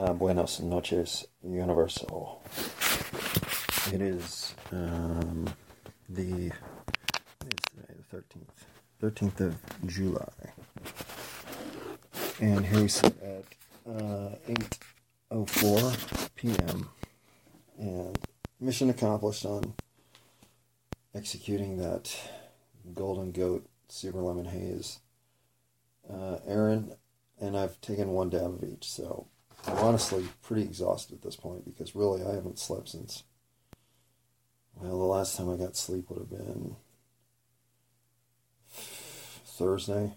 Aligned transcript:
Uh, 0.00 0.14
buenos 0.14 0.60
noches, 0.60 1.26
Universal. 1.42 2.42
It 3.92 4.00
is 4.00 4.54
um, 4.72 5.46
the 6.08 6.50
thirteenth, 8.10 8.64
thirteenth 8.98 9.40
of 9.42 9.56
July, 9.86 10.54
and 12.40 12.64
here 12.64 12.80
we 12.80 12.88
sit 12.88 13.14
at 13.22 13.44
uh, 13.86 14.36
eight 14.48 14.78
oh 15.30 15.44
four 15.44 15.92
p.m. 16.34 16.88
and 17.78 18.18
mission 18.58 18.88
accomplished 18.88 19.44
on 19.44 19.74
executing 21.14 21.76
that 21.76 22.18
Golden 22.94 23.32
Goat 23.32 23.66
Super 23.90 24.22
Lemon 24.22 24.46
Haze. 24.46 25.00
Uh, 26.10 26.38
Aaron 26.46 26.94
and 27.38 27.54
I've 27.54 27.78
taken 27.82 28.12
one 28.12 28.30
dab 28.30 28.54
of 28.54 28.64
each, 28.64 28.90
so 28.90 29.26
I'm 29.66 29.78
honestly 29.78 30.26
pretty 30.42 30.62
exhausted 30.62 31.14
at 31.16 31.22
this 31.22 31.36
point 31.36 31.64
because 31.64 31.94
really 31.94 32.22
I 32.24 32.34
haven't 32.34 32.58
slept 32.58 32.88
since. 32.88 33.24
Well, 34.74 34.98
the 34.98 35.04
last 35.04 35.36
time 35.36 35.50
I 35.50 35.56
got 35.56 35.76
sleep 35.76 36.08
would 36.08 36.18
have 36.18 36.30
been 36.30 36.76
Thursday. 39.44 40.12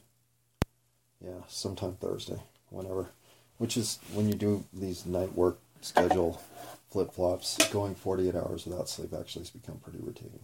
Yeah, 1.24 1.42
sometime 1.48 1.96
Thursday, 1.96 2.42
whenever. 2.70 3.10
Which 3.58 3.78
is 3.78 4.00
when 4.14 4.28
you 4.28 4.36
do 4.36 4.66
these 4.74 5.06
night 5.06 5.36
work 5.36 5.60
schedule 5.82 6.42
flip 6.90 7.14
flops, 7.14 7.58
going 7.70 7.96
48 7.96 8.36
hours 8.36 8.66
without 8.66 8.88
sleep 8.88 9.14
actually 9.14 9.42
has 9.42 9.50
become 9.50 9.80
pretty 9.80 10.00
routine. 10.00 10.40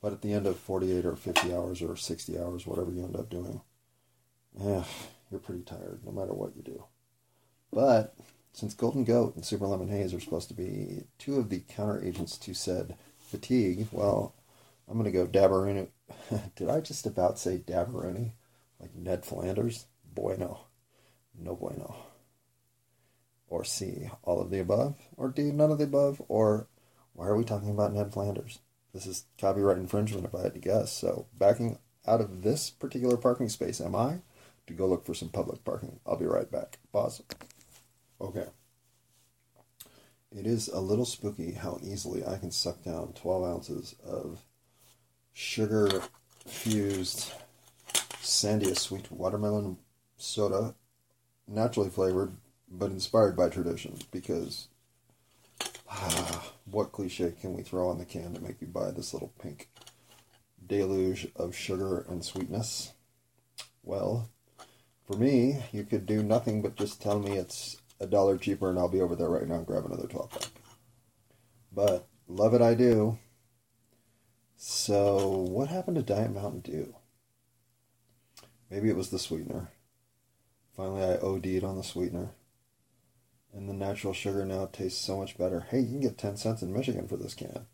But 0.00 0.12
at 0.12 0.22
the 0.22 0.32
end 0.32 0.46
of 0.46 0.58
48 0.58 1.04
or 1.04 1.16
50 1.16 1.54
hours 1.54 1.82
or 1.82 1.96
60 1.96 2.38
hours, 2.38 2.66
whatever 2.66 2.90
you 2.90 3.04
end 3.04 3.16
up 3.16 3.30
doing, 3.30 3.60
eh, 4.60 4.82
you're 5.30 5.40
pretty 5.40 5.62
tired 5.62 6.00
no 6.04 6.12
matter 6.12 6.32
what 6.32 6.56
you 6.56 6.62
do. 6.62 6.84
But 7.76 8.14
since 8.54 8.72
Golden 8.72 9.04
Goat 9.04 9.36
and 9.36 9.44
Super 9.44 9.66
Lemon 9.66 9.90
Haze 9.90 10.14
are 10.14 10.20
supposed 10.20 10.48
to 10.48 10.54
be 10.54 11.04
two 11.18 11.36
of 11.36 11.50
the 11.50 11.60
counter 11.68 12.02
agents 12.02 12.38
to 12.38 12.54
said 12.54 12.96
fatigue, 13.18 13.88
well, 13.92 14.34
I'm 14.88 14.98
going 14.98 15.04
to 15.04 15.10
go 15.10 15.26
Dabberoonie. 15.26 15.88
Did 16.56 16.70
I 16.70 16.80
just 16.80 17.04
about 17.04 17.38
say 17.38 17.58
Dabberoonie? 17.58 18.32
Like 18.80 18.94
Ned 18.94 19.26
Flanders? 19.26 19.84
Bueno. 20.14 20.60
No 21.38 21.54
bueno. 21.54 21.96
Or 23.46 23.62
C, 23.62 24.08
all 24.22 24.40
of 24.40 24.48
the 24.48 24.60
above? 24.60 24.94
Or 25.18 25.28
D, 25.28 25.52
none 25.52 25.70
of 25.70 25.76
the 25.76 25.84
above? 25.84 26.22
Or 26.28 26.68
why 27.12 27.26
are 27.26 27.36
we 27.36 27.44
talking 27.44 27.68
about 27.68 27.92
Ned 27.92 28.10
Flanders? 28.10 28.60
This 28.94 29.06
is 29.06 29.26
copyright 29.38 29.76
infringement 29.76 30.24
if 30.24 30.34
I 30.34 30.44
had 30.44 30.54
to 30.54 30.60
guess. 30.60 30.92
So 30.92 31.26
backing 31.38 31.78
out 32.06 32.22
of 32.22 32.40
this 32.40 32.70
particular 32.70 33.18
parking 33.18 33.50
space, 33.50 33.82
am 33.82 33.94
I? 33.94 34.20
To 34.66 34.72
go 34.72 34.86
look 34.86 35.04
for 35.04 35.12
some 35.12 35.28
public 35.28 35.62
parking. 35.62 36.00
I'll 36.06 36.16
be 36.16 36.24
right 36.24 36.50
back. 36.50 36.78
Pause. 36.90 37.20
Okay. 38.20 38.46
It 40.36 40.46
is 40.46 40.68
a 40.68 40.80
little 40.80 41.04
spooky 41.04 41.52
how 41.52 41.78
easily 41.82 42.24
I 42.24 42.38
can 42.38 42.50
suck 42.50 42.82
down 42.82 43.12
12 43.14 43.44
ounces 43.44 43.94
of 44.04 44.40
sugar 45.32 46.02
fused 46.46 47.32
Sandia 48.22 48.76
sweet 48.76 49.10
watermelon 49.12 49.78
soda, 50.16 50.74
naturally 51.46 51.90
flavored, 51.90 52.36
but 52.68 52.90
inspired 52.90 53.36
by 53.36 53.48
tradition. 53.48 53.98
Because 54.10 54.68
ah, 55.88 56.52
what 56.64 56.92
cliche 56.92 57.32
can 57.40 57.54
we 57.54 57.62
throw 57.62 57.88
on 57.88 57.98
the 57.98 58.04
can 58.04 58.34
to 58.34 58.40
make 58.40 58.60
you 58.60 58.66
buy 58.66 58.90
this 58.90 59.12
little 59.14 59.32
pink 59.40 59.68
deluge 60.66 61.28
of 61.36 61.54
sugar 61.54 62.04
and 62.08 62.24
sweetness? 62.24 62.92
Well, 63.84 64.28
for 65.06 65.16
me, 65.16 65.62
you 65.70 65.84
could 65.84 66.04
do 66.04 66.22
nothing 66.22 66.62
but 66.62 66.74
just 66.74 67.00
tell 67.00 67.20
me 67.20 67.38
it's 67.38 67.76
a 68.00 68.06
dollar 68.06 68.38
cheaper 68.38 68.70
and 68.70 68.78
I'll 68.78 68.88
be 68.88 69.00
over 69.00 69.16
there 69.16 69.28
right 69.28 69.46
now 69.46 69.56
and 69.56 69.66
grab 69.66 69.84
another 69.84 70.06
12 70.06 70.30
pack. 70.30 70.48
But 71.72 72.06
love 72.28 72.54
it, 72.54 72.62
I 72.62 72.74
do. 72.74 73.18
So, 74.56 75.28
what 75.28 75.68
happened 75.68 75.96
to 75.96 76.02
Diet 76.02 76.32
Mountain 76.32 76.60
Dew? 76.60 76.94
Maybe 78.70 78.88
it 78.88 78.96
was 78.96 79.10
the 79.10 79.18
sweetener. 79.18 79.70
Finally, 80.76 81.02
I 81.02 81.16
OD'd 81.18 81.64
on 81.64 81.76
the 81.76 81.82
sweetener. 81.82 82.30
And 83.54 83.68
the 83.68 83.74
natural 83.74 84.12
sugar 84.12 84.44
now 84.44 84.68
tastes 84.70 85.02
so 85.02 85.18
much 85.18 85.38
better. 85.38 85.66
Hey, 85.70 85.80
you 85.80 85.88
can 85.88 86.00
get 86.00 86.18
10 86.18 86.36
cents 86.36 86.62
in 86.62 86.72
Michigan 86.72 87.06
for 87.06 87.16
this 87.16 87.34
can. 87.34 87.66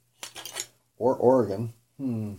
Or 0.97 1.17
Oregon. 1.17 1.73
Hmm. 1.99 2.35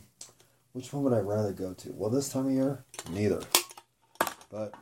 Which 0.73 0.91
one 0.91 1.03
would 1.03 1.13
I 1.13 1.19
rather 1.19 1.51
go 1.51 1.73
to? 1.73 1.93
Well, 1.93 2.09
this 2.09 2.29
time 2.29 2.47
of 2.47 2.53
year, 2.53 2.83
neither. 3.11 3.41
But 4.49 4.73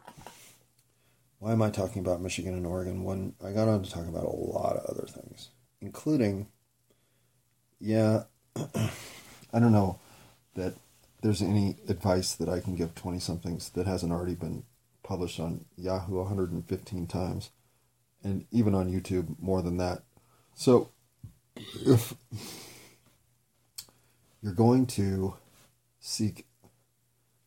why 1.42 1.52
am 1.52 1.64
I 1.64 1.72
talking 1.72 2.02
about 2.02 2.22
Michigan 2.22 2.54
and 2.54 2.68
Oregon 2.68 3.04
when 3.04 3.34
I 3.44 3.52
got 3.52 3.68
on 3.68 3.82
to 3.82 3.90
talk 3.90 4.08
about 4.08 4.26
a 4.26 4.30
lot 4.30 4.76
of 4.76 4.86
other 4.86 5.08
things, 5.08 5.50
including, 5.82 6.46
yeah, 7.80 8.26
I 8.56 9.60
don't 9.60 9.72
know 9.72 10.00
that 10.54 10.76
there's 11.24 11.42
any 11.42 11.78
advice 11.90 12.36
that 12.36 12.48
I 12.48 12.60
can 12.60 12.76
give 12.76 12.94
20 12.94 13.18
somethings 13.18 13.72
that 13.72 13.88
hasn't 13.88 14.12
already 14.12 14.36
been 14.36 14.66
published 15.02 15.40
on 15.40 15.66
Yahoo 15.78 16.20
115 16.20 17.08
times 17.08 17.50
and 18.24 18.46
even 18.52 18.76
on 18.76 18.94
YouTube 18.94 19.36
more 19.42 19.64
than 19.64 19.78
that. 19.78 20.04
So 20.54 20.92
if 21.56 22.14
you're 24.44 24.54
going 24.54 24.86
to 24.86 25.38
seek 26.00 26.46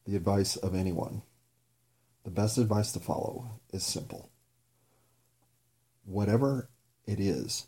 the 0.04 0.16
advice 0.16 0.56
of 0.56 0.74
anyone, 0.74 1.22
the 2.24 2.30
best 2.30 2.58
advice 2.58 2.90
to 2.92 3.00
follow 3.00 3.60
is 3.72 3.84
simple. 3.84 4.30
Whatever 6.04 6.70
it 7.06 7.20
is 7.20 7.66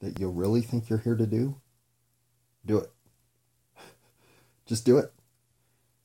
that 0.00 0.18
you 0.18 0.28
really 0.28 0.62
think 0.62 0.88
you're 0.88 0.98
here 0.98 1.16
to 1.16 1.26
do, 1.26 1.60
do 2.64 2.78
it. 2.78 2.90
Just 4.66 4.84
do 4.84 4.98
it. 4.98 5.12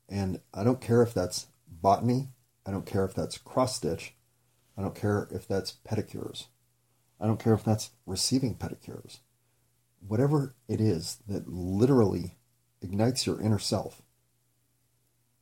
And 0.09 0.41
I 0.53 0.63
don't 0.63 0.81
care 0.81 1.01
if 1.01 1.13
that's 1.13 1.47
botany, 1.67 2.29
I 2.65 2.71
don't 2.71 2.85
care 2.85 3.05
if 3.05 3.13
that's 3.13 3.37
cross 3.37 3.77
stitch, 3.77 4.13
I 4.77 4.81
don't 4.81 4.95
care 4.95 5.27
if 5.31 5.47
that's 5.47 5.77
pedicures, 5.89 6.47
I 7.19 7.25
don't 7.25 7.39
care 7.39 7.53
if 7.53 7.63
that's 7.63 7.91
receiving 8.05 8.55
pedicures. 8.55 9.19
Whatever 10.05 10.55
it 10.67 10.81
is 10.81 11.19
that 11.27 11.47
literally 11.47 12.35
ignites 12.81 13.25
your 13.25 13.41
inner 13.41 13.59
self 13.59 14.01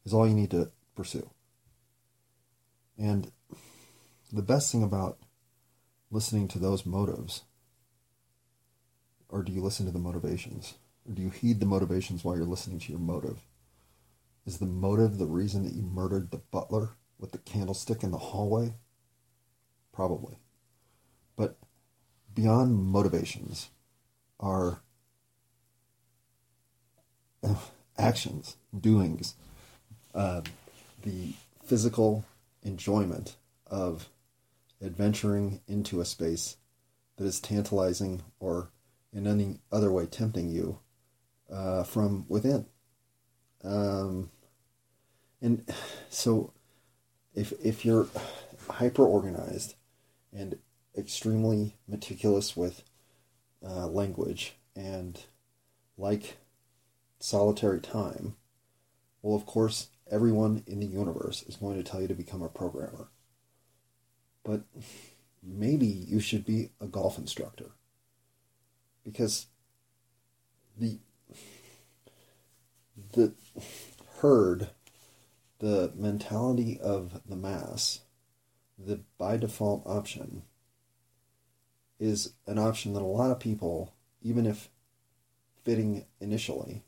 is 0.05 0.13
all 0.13 0.27
you 0.27 0.35
need 0.35 0.51
to 0.51 0.71
pursue. 0.95 1.31
And 3.01 3.31
the 4.31 4.43
best 4.43 4.71
thing 4.71 4.83
about 4.83 5.17
listening 6.11 6.47
to 6.49 6.59
those 6.59 6.85
motives, 6.85 7.41
or 9.27 9.41
do 9.41 9.51
you 9.51 9.61
listen 9.61 9.87
to 9.87 9.91
the 9.91 9.97
motivations? 9.97 10.75
Or 11.09 11.15
do 11.15 11.23
you 11.23 11.31
heed 11.31 11.59
the 11.59 11.65
motivations 11.65 12.23
while 12.23 12.37
you're 12.37 12.45
listening 12.45 12.77
to 12.77 12.91
your 12.91 13.01
motive? 13.01 13.39
Is 14.45 14.59
the 14.59 14.67
motive 14.67 15.17
the 15.17 15.25
reason 15.25 15.63
that 15.63 15.73
you 15.73 15.81
murdered 15.81 16.29
the 16.29 16.43
butler 16.51 16.91
with 17.17 17.31
the 17.31 17.39
candlestick 17.39 18.03
in 18.03 18.11
the 18.11 18.19
hallway? 18.19 18.75
Probably. 19.91 20.37
But 21.35 21.57
beyond 22.35 22.75
motivations 22.75 23.71
are 24.39 24.81
actions, 27.97 28.57
doings, 28.79 29.33
uh, 30.13 30.41
the 31.01 31.33
physical 31.65 32.25
enjoyment 32.63 33.37
of 33.67 34.09
adventuring 34.81 35.61
into 35.67 36.01
a 36.01 36.05
space 36.05 36.57
that 37.17 37.25
is 37.25 37.39
tantalizing 37.39 38.21
or 38.39 38.71
in 39.13 39.27
any 39.27 39.59
other 39.71 39.91
way 39.91 40.05
tempting 40.05 40.49
you 40.49 40.79
uh, 41.51 41.83
from 41.83 42.25
within. 42.27 42.65
Um, 43.63 44.31
and 45.41 45.71
so, 46.09 46.53
if 47.33 47.53
if 47.63 47.85
you're 47.85 48.07
hyper 48.69 49.05
organized 49.05 49.75
and 50.33 50.57
extremely 50.97 51.77
meticulous 51.87 52.55
with 52.55 52.83
uh, 53.63 53.87
language 53.87 54.53
and 54.75 55.19
like 55.97 56.37
solitary 57.19 57.79
time, 57.79 58.35
well, 59.21 59.35
of 59.35 59.45
course, 59.45 59.89
everyone 60.11 60.63
in 60.67 60.79
the 60.79 60.85
universe 60.85 61.43
is 61.43 61.55
going 61.55 61.77
to 61.77 61.83
tell 61.83 62.01
you 62.01 62.07
to 62.07 62.13
become 62.13 62.43
a 62.43 62.49
programmer. 62.49 63.09
But 64.43 64.63
maybe 65.41 65.85
you 65.85 66.19
should 66.19 66.45
be 66.45 66.69
a 66.79 66.87
golf 66.87 67.17
instructor. 67.17 67.71
Because 69.03 69.47
the 70.77 70.99
the 73.13 73.33
herd, 74.19 74.69
the 75.59 75.91
mentality 75.95 76.79
of 76.79 77.21
the 77.27 77.35
mass, 77.35 78.01
the 78.77 79.01
by 79.17 79.37
default 79.37 79.83
option 79.85 80.43
is 81.99 82.33
an 82.47 82.57
option 82.57 82.93
that 82.93 83.01
a 83.01 83.05
lot 83.05 83.31
of 83.31 83.39
people, 83.39 83.93
even 84.21 84.45
if 84.45 84.69
fitting 85.63 86.05
initially, 86.19 86.83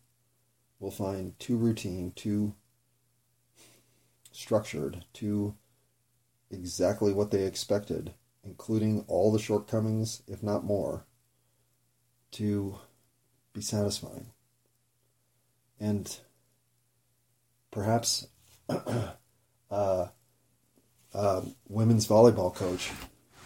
will 0.80 0.92
find 0.92 1.38
too 1.40 1.56
routine, 1.56 2.12
too 2.16 2.56
structured, 4.34 5.06
to 5.14 5.56
exactly 6.52 7.14
what 7.14 7.32
they 7.32 7.44
expected 7.44 8.14
including 8.44 9.06
all 9.08 9.32
the 9.32 9.40
shortcomings, 9.40 10.22
if 10.28 10.44
not 10.44 10.64
more, 10.64 11.06
to 12.32 12.78
be 13.54 13.62
satisfying. 13.62 14.28
And 15.80 16.18
perhaps 17.72 18.28
uh, 18.70 20.08
uh, 21.14 21.42
women's 21.68 22.08
volleyball 22.08 22.54
coach 22.54 22.92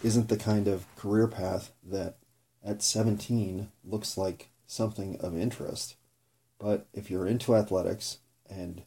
isn't 0.02 0.28
the 0.28 0.36
kind 0.36 0.68
of 0.68 0.84
career 0.96 1.28
path 1.28 1.72
that 1.84 2.16
at 2.64 2.82
17 2.82 3.70
looks 3.84 4.16
like 4.16 4.50
something 4.66 5.16
of 5.20 5.36
interest. 5.36 5.96
But 6.58 6.86
if 6.92 7.10
you're 7.10 7.26
into 7.26 7.54
athletics 7.54 8.18
and 8.50 8.82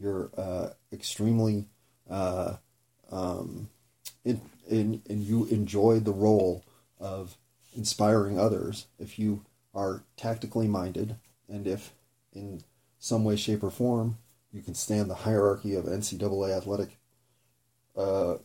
you're 0.00 0.30
uh, 0.36 0.70
extremely 0.92 1.66
uh, 2.08 2.56
um, 3.10 3.68
in, 4.24 4.40
in, 4.68 5.02
and 5.08 5.22
you 5.22 5.46
enjoy 5.46 6.00
the 6.00 6.12
role 6.12 6.64
of 6.98 7.36
inspiring 7.76 8.38
others, 8.38 8.86
if 8.98 9.18
you 9.18 9.44
are 9.74 10.02
tactically 10.16 10.66
minded, 10.66 11.16
and 11.48 11.66
if 11.66 11.92
in 12.32 12.62
some 12.98 13.24
way, 13.24 13.36
shape, 13.36 13.62
or 13.62 13.70
form 13.70 14.18
you 14.52 14.62
can 14.62 14.74
stand 14.74 15.08
the 15.08 15.14
hierarchy 15.14 15.74
of 15.74 15.84
NCAA 15.84 16.56
athletic 16.56 16.98
uh, 17.96 18.36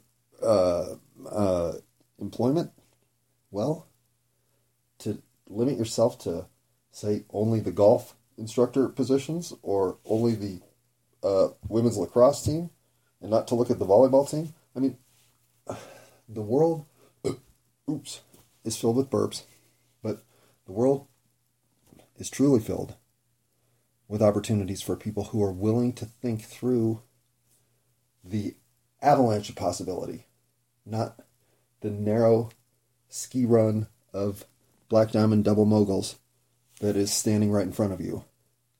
uh, 0.41 0.95
uh, 1.29 1.73
employment, 2.19 2.71
well, 3.51 3.87
to 4.99 5.21
limit 5.47 5.77
yourself 5.77 6.19
to, 6.19 6.45
say, 6.91 7.23
only 7.31 7.59
the 7.59 7.71
golf 7.71 8.15
instructor 8.37 8.87
positions 8.87 9.53
or 9.61 9.97
only 10.05 10.35
the 10.35 10.59
uh, 11.25 11.49
women's 11.67 11.97
lacrosse 11.97 12.43
team 12.43 12.69
and 13.19 13.31
not 13.31 13.47
to 13.47 13.55
look 13.55 13.71
at 13.71 13.79
the 13.79 13.85
volleyball 13.85 14.29
team. 14.29 14.53
I 14.75 14.79
mean, 14.79 14.97
the 16.29 16.41
world, 16.41 16.85
oops, 17.89 18.21
is 18.63 18.77
filled 18.77 18.97
with 18.97 19.09
burps, 19.09 19.43
but 20.03 20.23
the 20.65 20.71
world 20.71 21.07
is 22.17 22.29
truly 22.29 22.59
filled 22.59 22.95
with 24.07 24.21
opportunities 24.21 24.83
for 24.83 24.95
people 24.95 25.25
who 25.25 25.43
are 25.43 25.51
willing 25.51 25.93
to 25.93 26.05
think 26.05 26.43
through 26.43 27.01
the 28.23 28.55
avalanche 29.01 29.49
of 29.49 29.55
possibility, 29.55 30.27
not 30.85 31.19
the 31.81 31.89
narrow 31.89 32.49
ski 33.09 33.45
run 33.45 33.87
of 34.13 34.45
Black 34.89 35.11
Diamond 35.11 35.43
double 35.43 35.65
moguls 35.65 36.19
that 36.81 36.95
is 36.95 37.11
standing 37.11 37.51
right 37.51 37.65
in 37.65 37.71
front 37.71 37.93
of 37.93 38.01
you. 38.01 38.25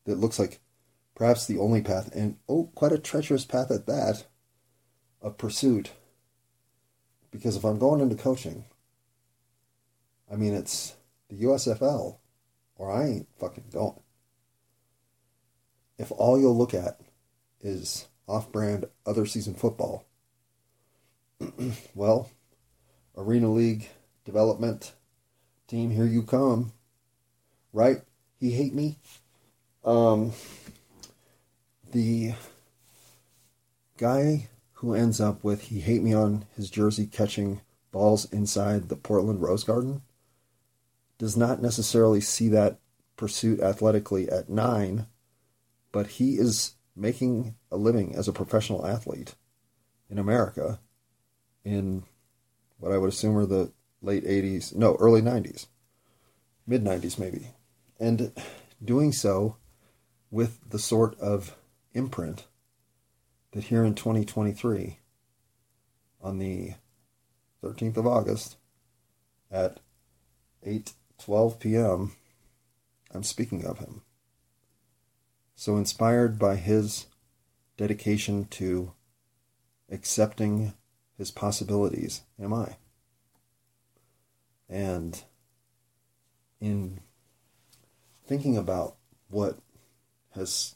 That 0.06 0.20
looks 0.20 0.38
like 0.38 0.60
perhaps 1.16 1.48
the 1.48 1.58
only 1.58 1.82
path, 1.82 2.14
and 2.14 2.38
oh, 2.48 2.70
quite 2.76 2.92
a 2.92 3.00
treacherous 3.00 3.46
path 3.46 3.72
at 3.72 3.88
that, 3.88 4.26
of 5.22 5.38
pursuit. 5.38 5.92
Because 7.32 7.56
if 7.56 7.64
I'm 7.64 7.80
going 7.80 8.02
into 8.02 8.16
coaching, 8.16 8.66
I 10.32 10.36
mean, 10.36 10.54
it's 10.54 10.96
the 11.30 11.44
USFL, 11.44 12.18
or 12.76 12.92
I 12.92 13.08
ain't 13.08 13.28
fucking 13.40 13.66
going. 13.72 14.00
If 15.98 16.12
all 16.12 16.40
you'll 16.40 16.58
look 16.58 16.74
at 16.74 17.00
is 17.62 18.08
off 18.28 18.52
brand 18.52 18.86
other 19.06 19.26
season 19.26 19.54
football, 19.54 20.06
well, 21.96 22.30
Arena 23.18 23.50
League 23.50 23.90
development 24.26 24.94
team, 25.68 25.92
here 25.92 26.06
you 26.06 26.24
come. 26.24 26.74
Right? 27.72 28.02
He 28.40 28.52
hate 28.52 28.74
me. 28.74 28.98
Um, 29.84 30.32
the 31.96 32.34
guy 33.96 34.50
who 34.74 34.94
ends 34.94 35.22
up 35.22 35.42
with 35.46 35.62
he 35.62 35.80
hate 35.80 36.04
me 36.04 36.14
on 36.14 36.44
his 36.54 36.70
jersey 36.70 37.08
catching 37.08 37.62
balls 37.94 38.30
inside 38.34 38.90
the 38.90 38.98
Portland 38.98 39.42
Rose 39.42 39.64
Garden 39.64 40.02
does 41.18 41.38
not 41.38 41.62
necessarily 41.62 42.20
see 42.20 42.50
that 42.50 42.80
pursuit 43.16 43.62
athletically 43.62 44.30
at 44.30 44.50
nine, 44.50 45.08
but 45.94 46.08
he 46.08 46.34
is 46.34 46.74
making 46.98 47.56
a 47.72 47.78
living 47.78 48.14
as 48.14 48.28
a 48.28 48.34
professional 48.34 48.86
athlete 48.86 49.36
in 50.10 50.20
America 50.20 50.82
in 51.64 52.04
what 52.78 52.92
I 52.92 52.98
would 52.98 53.08
assume 53.08 53.38
are 53.38 53.46
the 53.46 53.72
late 54.02 54.26
80s, 54.26 54.76
no, 54.76 54.98
early 55.00 55.22
90s, 55.22 55.68
mid 56.68 56.84
90s 56.84 57.18
maybe. 57.18 57.52
And 57.98 58.34
doing 58.84 59.14
so 59.14 59.56
with 60.30 60.60
the 60.70 60.78
sort 60.78 61.18
of 61.22 61.56
imprint 61.96 62.46
that 63.52 63.66
here 63.66 63.84
in 63.84 63.96
2023, 63.96 65.00
on 66.22 66.38
the 66.38 66.74
13th 67.64 67.98
of 67.98 68.06
August 68.06 68.58
at 69.50 69.80
8:12 70.66 71.60
p.m., 71.60 72.12
I'm 73.12 73.24
speaking 73.24 73.66
of 73.66 73.80
him. 73.80 74.02
So 75.56 75.78
inspired 75.78 76.38
by 76.38 76.58
his 76.58 77.06
dedication 77.78 78.46
to 78.46 78.92
accepting 79.90 80.74
his 81.18 81.32
possibilities 81.32 82.24
am 82.40 82.54
I. 82.54 82.76
And 84.68 85.24
in 86.60 87.00
thinking 88.26 88.58
about 88.58 88.96
what 89.30 89.60
has 90.32 90.76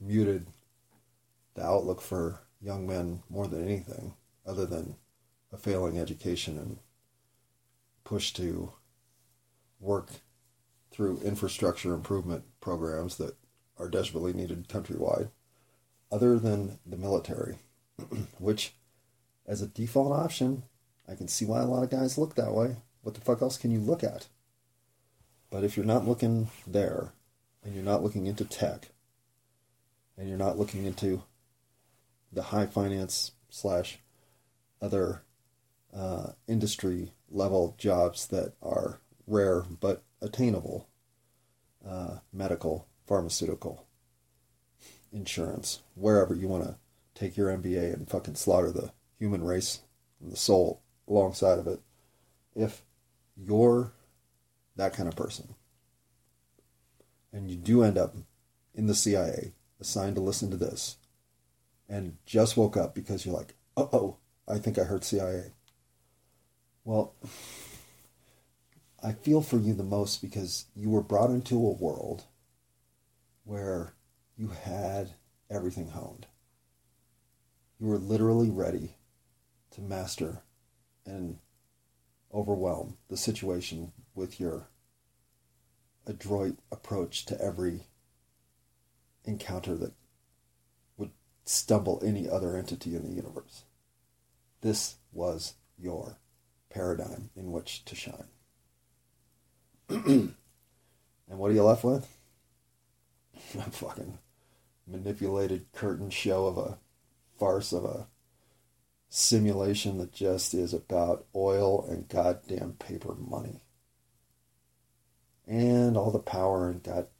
muted 0.00 0.46
the 1.54 1.64
outlook 1.64 2.00
for 2.00 2.40
young 2.60 2.86
men 2.86 3.22
more 3.28 3.46
than 3.46 3.64
anything, 3.64 4.14
other 4.46 4.66
than 4.66 4.96
a 5.52 5.56
failing 5.56 5.98
education 5.98 6.58
and 6.58 6.78
push 8.04 8.32
to 8.32 8.72
work 9.78 10.08
through 10.90 11.20
infrastructure 11.24 11.94
improvement 11.94 12.44
programs 12.60 13.16
that 13.16 13.36
are 13.78 13.88
desperately 13.88 14.32
needed 14.32 14.68
countrywide, 14.68 15.30
other 16.12 16.38
than 16.38 16.78
the 16.84 16.96
military, 16.96 17.56
which, 18.38 18.74
as 19.46 19.62
a 19.62 19.66
default 19.66 20.12
option, 20.12 20.64
I 21.08 21.14
can 21.14 21.28
see 21.28 21.44
why 21.44 21.60
a 21.60 21.66
lot 21.66 21.82
of 21.82 21.90
guys 21.90 22.18
look 22.18 22.34
that 22.34 22.52
way. 22.52 22.76
What 23.02 23.14
the 23.14 23.20
fuck 23.20 23.40
else 23.40 23.56
can 23.56 23.70
you 23.70 23.80
look 23.80 24.04
at? 24.04 24.28
But 25.50 25.64
if 25.64 25.76
you're 25.76 25.86
not 25.86 26.06
looking 26.06 26.48
there, 26.66 27.12
and 27.64 27.74
you're 27.74 27.84
not 27.84 28.02
looking 28.02 28.26
into 28.26 28.44
tech, 28.44 28.90
and 30.20 30.28
you're 30.28 30.36
not 30.36 30.58
looking 30.58 30.84
into 30.84 31.22
the 32.30 32.42
high 32.42 32.66
finance 32.66 33.32
slash 33.48 33.98
other 34.82 35.22
uh, 35.96 36.32
industry 36.46 37.12
level 37.30 37.74
jobs 37.78 38.26
that 38.26 38.52
are 38.62 39.00
rare 39.26 39.62
but 39.80 40.02
attainable, 40.20 40.86
uh, 41.88 42.18
medical, 42.34 42.86
pharmaceutical, 43.06 43.86
insurance, 45.10 45.80
wherever 45.94 46.34
you 46.34 46.46
want 46.46 46.64
to 46.64 46.76
take 47.14 47.38
your 47.38 47.48
MBA 47.48 47.94
and 47.94 48.06
fucking 48.06 48.34
slaughter 48.34 48.70
the 48.70 48.92
human 49.18 49.42
race 49.42 49.80
and 50.20 50.30
the 50.30 50.36
soul 50.36 50.82
alongside 51.08 51.58
of 51.58 51.66
it. 51.66 51.80
If 52.54 52.82
you're 53.34 53.92
that 54.76 54.92
kind 54.92 55.08
of 55.08 55.16
person 55.16 55.54
and 57.32 57.50
you 57.50 57.56
do 57.56 57.82
end 57.82 57.96
up 57.96 58.14
in 58.74 58.86
the 58.86 58.94
CIA 58.94 59.54
assigned 59.80 60.16
to 60.16 60.22
listen 60.22 60.50
to 60.50 60.56
this 60.56 60.96
and 61.88 62.16
just 62.26 62.56
woke 62.56 62.76
up 62.76 62.94
because 62.94 63.24
you're 63.24 63.34
like, 63.34 63.54
uh 63.76 63.86
oh, 63.92 64.18
I 64.46 64.58
think 64.58 64.78
I 64.78 64.84
heard 64.84 65.04
CIA. 65.04 65.52
Well, 66.84 67.14
I 69.02 69.12
feel 69.12 69.42
for 69.42 69.58
you 69.58 69.74
the 69.74 69.82
most 69.82 70.20
because 70.20 70.66
you 70.74 70.90
were 70.90 71.02
brought 71.02 71.30
into 71.30 71.56
a 71.56 71.72
world 71.72 72.24
where 73.44 73.94
you 74.36 74.48
had 74.48 75.10
everything 75.50 75.88
honed. 75.88 76.26
You 77.78 77.86
were 77.86 77.98
literally 77.98 78.50
ready 78.50 78.96
to 79.72 79.80
master 79.80 80.42
and 81.06 81.38
overwhelm 82.32 82.98
the 83.08 83.16
situation 83.16 83.92
with 84.14 84.38
your 84.38 84.68
adroit 86.06 86.58
approach 86.70 87.24
to 87.26 87.40
every 87.40 87.86
encounter 89.24 89.74
that 89.76 89.92
would 90.96 91.10
stumble 91.44 92.02
any 92.04 92.28
other 92.28 92.56
entity 92.56 92.94
in 92.94 93.02
the 93.02 93.14
universe. 93.14 93.64
This 94.60 94.96
was 95.12 95.54
your 95.78 96.18
paradigm 96.68 97.30
in 97.34 97.52
which 97.52 97.84
to 97.86 97.94
shine. 97.94 98.28
and 99.88 100.34
what 101.26 101.50
are 101.50 101.54
you 101.54 101.64
left 101.64 101.84
with? 101.84 102.06
A 103.58 103.70
fucking 103.70 104.18
manipulated 104.86 105.66
curtain 105.72 106.10
show 106.10 106.46
of 106.46 106.58
a 106.58 106.78
farce 107.38 107.72
of 107.72 107.84
a 107.84 108.08
simulation 109.08 109.98
that 109.98 110.12
just 110.12 110.52
is 110.52 110.74
about 110.74 111.26
oil 111.34 111.84
and 111.88 112.08
goddamn 112.08 112.72
paper 112.72 113.14
money. 113.14 113.60
And 115.46 115.96
all 115.96 116.10
the 116.10 116.18
power 116.18 116.68
and 116.68 116.82
god 116.82 117.06
the 117.06 117.19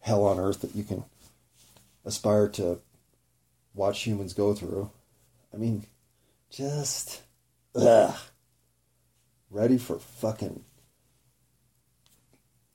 hell 0.00 0.24
on 0.24 0.38
earth 0.38 0.60
that 0.62 0.74
you 0.74 0.84
can 0.84 1.04
aspire 2.04 2.48
to 2.48 2.78
watch 3.74 4.02
humans 4.02 4.34
go 4.34 4.54
through. 4.54 4.90
I 5.52 5.56
mean, 5.56 5.86
Just, 6.50 7.22
ugh. 7.74 8.16
Ready 9.50 9.78
for 9.78 9.98
fucking 9.98 10.64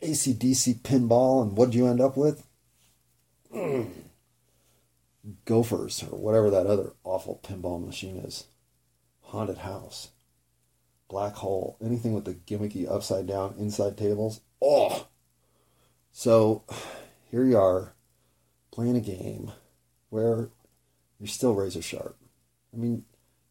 ACDC 0.02 0.82
pinball, 0.82 1.42
and 1.42 1.58
what 1.58 1.72
do 1.72 1.78
you 1.78 1.88
end 1.88 2.02
up 2.02 2.18
with? 2.18 2.46
Mm. 3.54 3.90
Gophers, 5.46 6.04
or 6.04 6.18
whatever 6.18 6.50
that 6.50 6.68
other 6.68 6.94
awful 7.04 7.40
pinball 7.44 7.84
machine 7.84 8.18
is. 8.18 8.46
Haunted 9.22 9.60
house. 9.60 10.10
Black 11.10 11.36
hole. 11.36 11.78
Anything 11.84 12.14
with 12.14 12.26
the 12.26 12.34
gimmicky 12.34 12.90
upside 12.90 13.26
down 13.26 13.56
inside 13.58 13.98
tables. 13.98 14.42
Oh! 14.62 15.08
So, 16.12 16.64
here 17.36 17.44
you 17.44 17.58
are, 17.58 17.94
playing 18.72 18.96
a 18.96 19.02
game 19.02 19.52
where 20.10 20.48
you're 21.20 21.28
still 21.28 21.54
razor 21.54 21.82
sharp. 21.82 22.16
I 22.74 22.78
mean, 22.78 23.04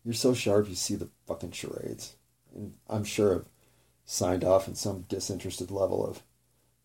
you're 0.02 0.14
so 0.14 0.32
sharp 0.32 0.70
you 0.70 0.74
see 0.74 0.94
the 0.94 1.10
fucking 1.26 1.50
charades. 1.50 2.16
And 2.54 2.76
I'm 2.88 3.04
sure 3.04 3.34
I've 3.34 3.48
signed 4.06 4.42
off 4.42 4.68
in 4.68 4.74
some 4.74 5.04
disinterested 5.10 5.70
level 5.70 6.06
of, 6.06 6.22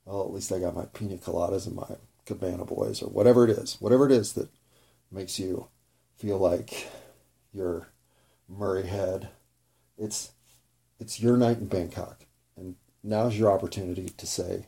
well, 0.03 0.23
at 0.23 0.33
least 0.33 0.51
I 0.51 0.59
got 0.59 0.75
my 0.75 0.87
pina 0.87 1.15
coladas 1.15 1.67
and 1.67 1.77
my 1.77 1.87
cabana 2.25 2.65
boys 2.65 3.01
or 3.01 3.05
whatever 3.07 3.45
it 3.45 3.51
is. 3.51 3.77
Whatever 3.79 4.05
it 4.05 4.11
is 4.11 4.33
that 4.33 4.49
makes 5.09 5.39
you 5.39 5.69
feel 6.17 6.37
like 6.37 6.89
you're 7.53 7.87
Murray 8.49 8.87
Head. 8.87 9.29
It's 9.97 10.31
it's 10.99 11.21
your 11.21 11.37
night 11.37 11.59
in 11.59 11.67
Bangkok. 11.67 12.25
And 12.57 12.75
now's 13.01 13.39
your 13.39 13.53
opportunity 13.53 14.09
to 14.09 14.27
say, 14.27 14.65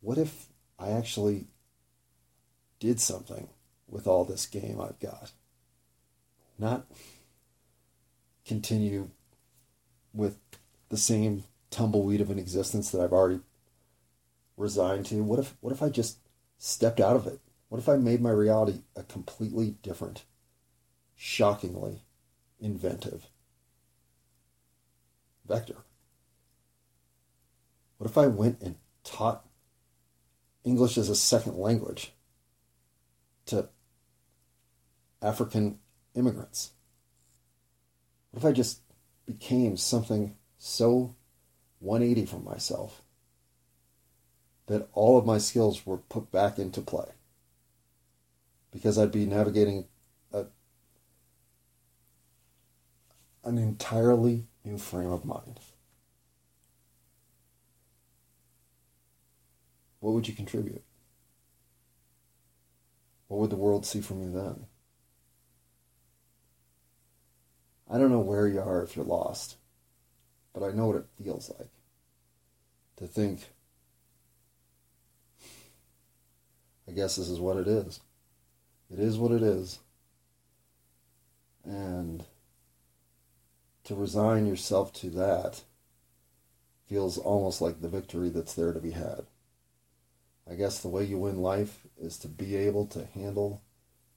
what 0.00 0.18
if 0.18 0.47
I 0.78 0.90
actually 0.90 1.46
did 2.78 3.00
something 3.00 3.48
with 3.88 4.06
all 4.06 4.24
this 4.24 4.46
game 4.46 4.80
I've 4.80 5.00
got? 5.00 5.32
Not 6.58 6.86
continue 8.44 9.10
with 10.14 10.38
the 10.88 10.96
same 10.96 11.44
tumbleweed 11.70 12.20
of 12.20 12.30
an 12.30 12.38
existence 12.38 12.90
that 12.90 13.00
I've 13.00 13.12
already 13.12 13.40
resigned 14.56 15.06
to. 15.06 15.22
What 15.22 15.38
if 15.38 15.54
what 15.60 15.72
if 15.72 15.82
I 15.82 15.88
just 15.88 16.18
stepped 16.56 17.00
out 17.00 17.16
of 17.16 17.26
it? 17.26 17.40
What 17.68 17.78
if 17.78 17.88
I 17.88 17.96
made 17.96 18.20
my 18.20 18.30
reality 18.30 18.80
a 18.96 19.02
completely 19.02 19.76
different, 19.82 20.24
shockingly 21.14 22.02
inventive 22.58 23.26
vector? 25.46 25.76
What 27.98 28.08
if 28.08 28.16
I 28.16 28.26
went 28.26 28.62
and 28.62 28.76
taught 29.04 29.44
English 30.68 30.98
as 30.98 31.08
a 31.08 31.16
second 31.16 31.56
language 31.56 32.12
to 33.46 33.68
African 35.22 35.78
immigrants? 36.14 36.72
What 38.30 38.40
if 38.40 38.46
I 38.46 38.52
just 38.52 38.80
became 39.26 39.76
something 39.76 40.36
so 40.58 41.14
180 41.80 42.26
from 42.26 42.44
myself 42.44 43.02
that 44.66 44.88
all 44.92 45.16
of 45.16 45.24
my 45.24 45.38
skills 45.38 45.86
were 45.86 45.96
put 45.96 46.30
back 46.30 46.58
into 46.58 46.82
play? 46.82 47.08
Because 48.70 48.98
I'd 48.98 49.10
be 49.10 49.24
navigating 49.24 49.86
a, 50.32 50.44
an 53.42 53.56
entirely 53.56 54.46
new 54.64 54.76
frame 54.76 55.10
of 55.10 55.24
mind. 55.24 55.60
What 60.00 60.14
would 60.14 60.28
you 60.28 60.34
contribute? 60.34 60.82
What 63.28 63.40
would 63.40 63.50
the 63.50 63.56
world 63.56 63.84
see 63.84 64.00
from 64.00 64.22
you 64.22 64.30
then? 64.30 64.66
I 67.90 67.98
don't 67.98 68.12
know 68.12 68.20
where 68.20 68.46
you 68.46 68.60
are 68.60 68.82
if 68.82 68.96
you're 68.96 69.04
lost, 69.04 69.56
but 70.52 70.62
I 70.62 70.72
know 70.72 70.86
what 70.86 70.96
it 70.96 71.06
feels 71.22 71.50
like 71.58 71.70
to 72.98 73.06
think, 73.06 73.48
I 76.88 76.92
guess 76.92 77.16
this 77.16 77.28
is 77.28 77.38
what 77.38 77.56
it 77.56 77.68
is. 77.68 78.00
It 78.92 78.98
is 78.98 79.16
what 79.16 79.32
it 79.32 79.42
is. 79.42 79.78
And 81.64 82.24
to 83.84 83.94
resign 83.94 84.46
yourself 84.46 84.92
to 84.94 85.10
that 85.10 85.62
feels 86.86 87.18
almost 87.18 87.60
like 87.60 87.80
the 87.80 87.88
victory 87.88 88.30
that's 88.30 88.54
there 88.54 88.72
to 88.72 88.80
be 88.80 88.92
had. 88.92 89.26
I 90.50 90.54
guess 90.54 90.78
the 90.78 90.88
way 90.88 91.04
you 91.04 91.18
win 91.18 91.42
life 91.42 91.86
is 92.00 92.16
to 92.18 92.28
be 92.28 92.56
able 92.56 92.86
to 92.86 93.06
handle 93.14 93.62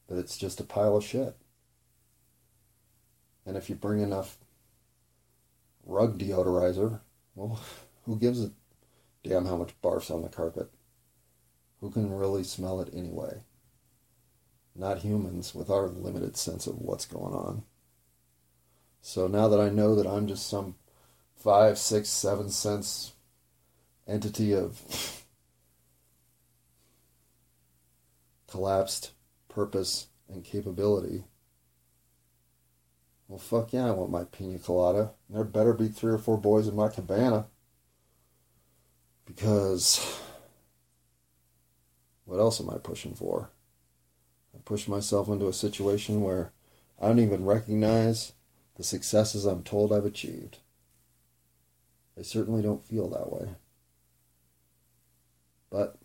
that 0.08 0.18
it's 0.18 0.38
just 0.38 0.60
a 0.60 0.64
pile 0.64 0.98
of 0.98 1.04
shit. 1.04 1.36
And 3.46 3.58
if 3.58 3.70
you 3.70 3.76
bring 3.76 4.02
enough 4.02 4.38
rug 5.86 6.18
deodorizer, 6.18 7.02
well, 7.36 7.60
who 8.06 8.18
gives 8.18 8.44
a 8.44 8.52
damn 9.24 9.46
how 9.46 9.58
much 9.58 9.80
barf's 9.82 10.12
on 10.12 10.22
the 10.22 10.30
carpet? 10.30 10.70
Who 11.82 11.90
can 11.90 12.16
really 12.16 12.44
smell 12.44 12.80
it 12.80 12.94
anyway? 12.94 13.42
Not 14.76 15.00
humans 15.00 15.54
with 15.54 15.70
our 15.70 15.88
limited 15.88 16.38
sense 16.38 16.68
of 16.68 16.80
what's 16.80 17.06
going 17.06 17.34
on. 17.34 17.64
So 19.02 19.28
now 19.28 19.48
that 19.48 19.60
I 19.60 19.70
know 19.70 19.96
that 19.96 20.08
I'm 20.08 20.28
just 20.28 20.48
some 20.48 20.76
five, 21.36 21.78
six, 21.78 22.08
seven 22.10 22.50
cents 22.50 23.14
entity 24.08 24.54
of 24.54 24.82
collapsed 28.52 29.12
purpose 29.48 30.08
and 30.30 30.44
capability. 30.44 31.24
Well, 33.28 33.40
fuck 33.40 33.72
yeah, 33.72 33.88
I 33.88 33.92
want 33.92 34.12
my 34.12 34.26
pina 34.26 34.60
colada. 34.60 35.12
There 35.30 35.46
better 35.46 35.74
be 35.74 35.88
three 35.88 36.12
or 36.12 36.18
four 36.18 36.38
boys 36.38 36.68
in 36.68 36.76
my 36.76 36.90
cabana. 36.90 37.46
Because 39.26 40.20
what 42.26 42.40
else 42.40 42.60
am 42.60 42.70
I 42.70 42.78
pushing 42.78 43.16
for? 43.16 43.52
I 44.54 44.58
push 44.66 44.88
myself 44.88 45.30
into 45.30 45.48
a 45.48 45.54
situation 45.54 46.22
where 46.22 46.52
I 47.02 47.08
don't 47.08 47.20
even 47.20 47.46
recognize 47.46 48.34
the 48.76 48.84
successes 48.84 49.46
I'm 49.46 49.64
told 49.64 49.94
I've 49.94 50.06
achieved. 50.06 50.58
I 52.20 52.24
certainly 52.24 52.62
don't 52.62 52.86
feel 52.86 53.10
that 53.10 53.32
way. 53.32 53.56
But 55.70 55.96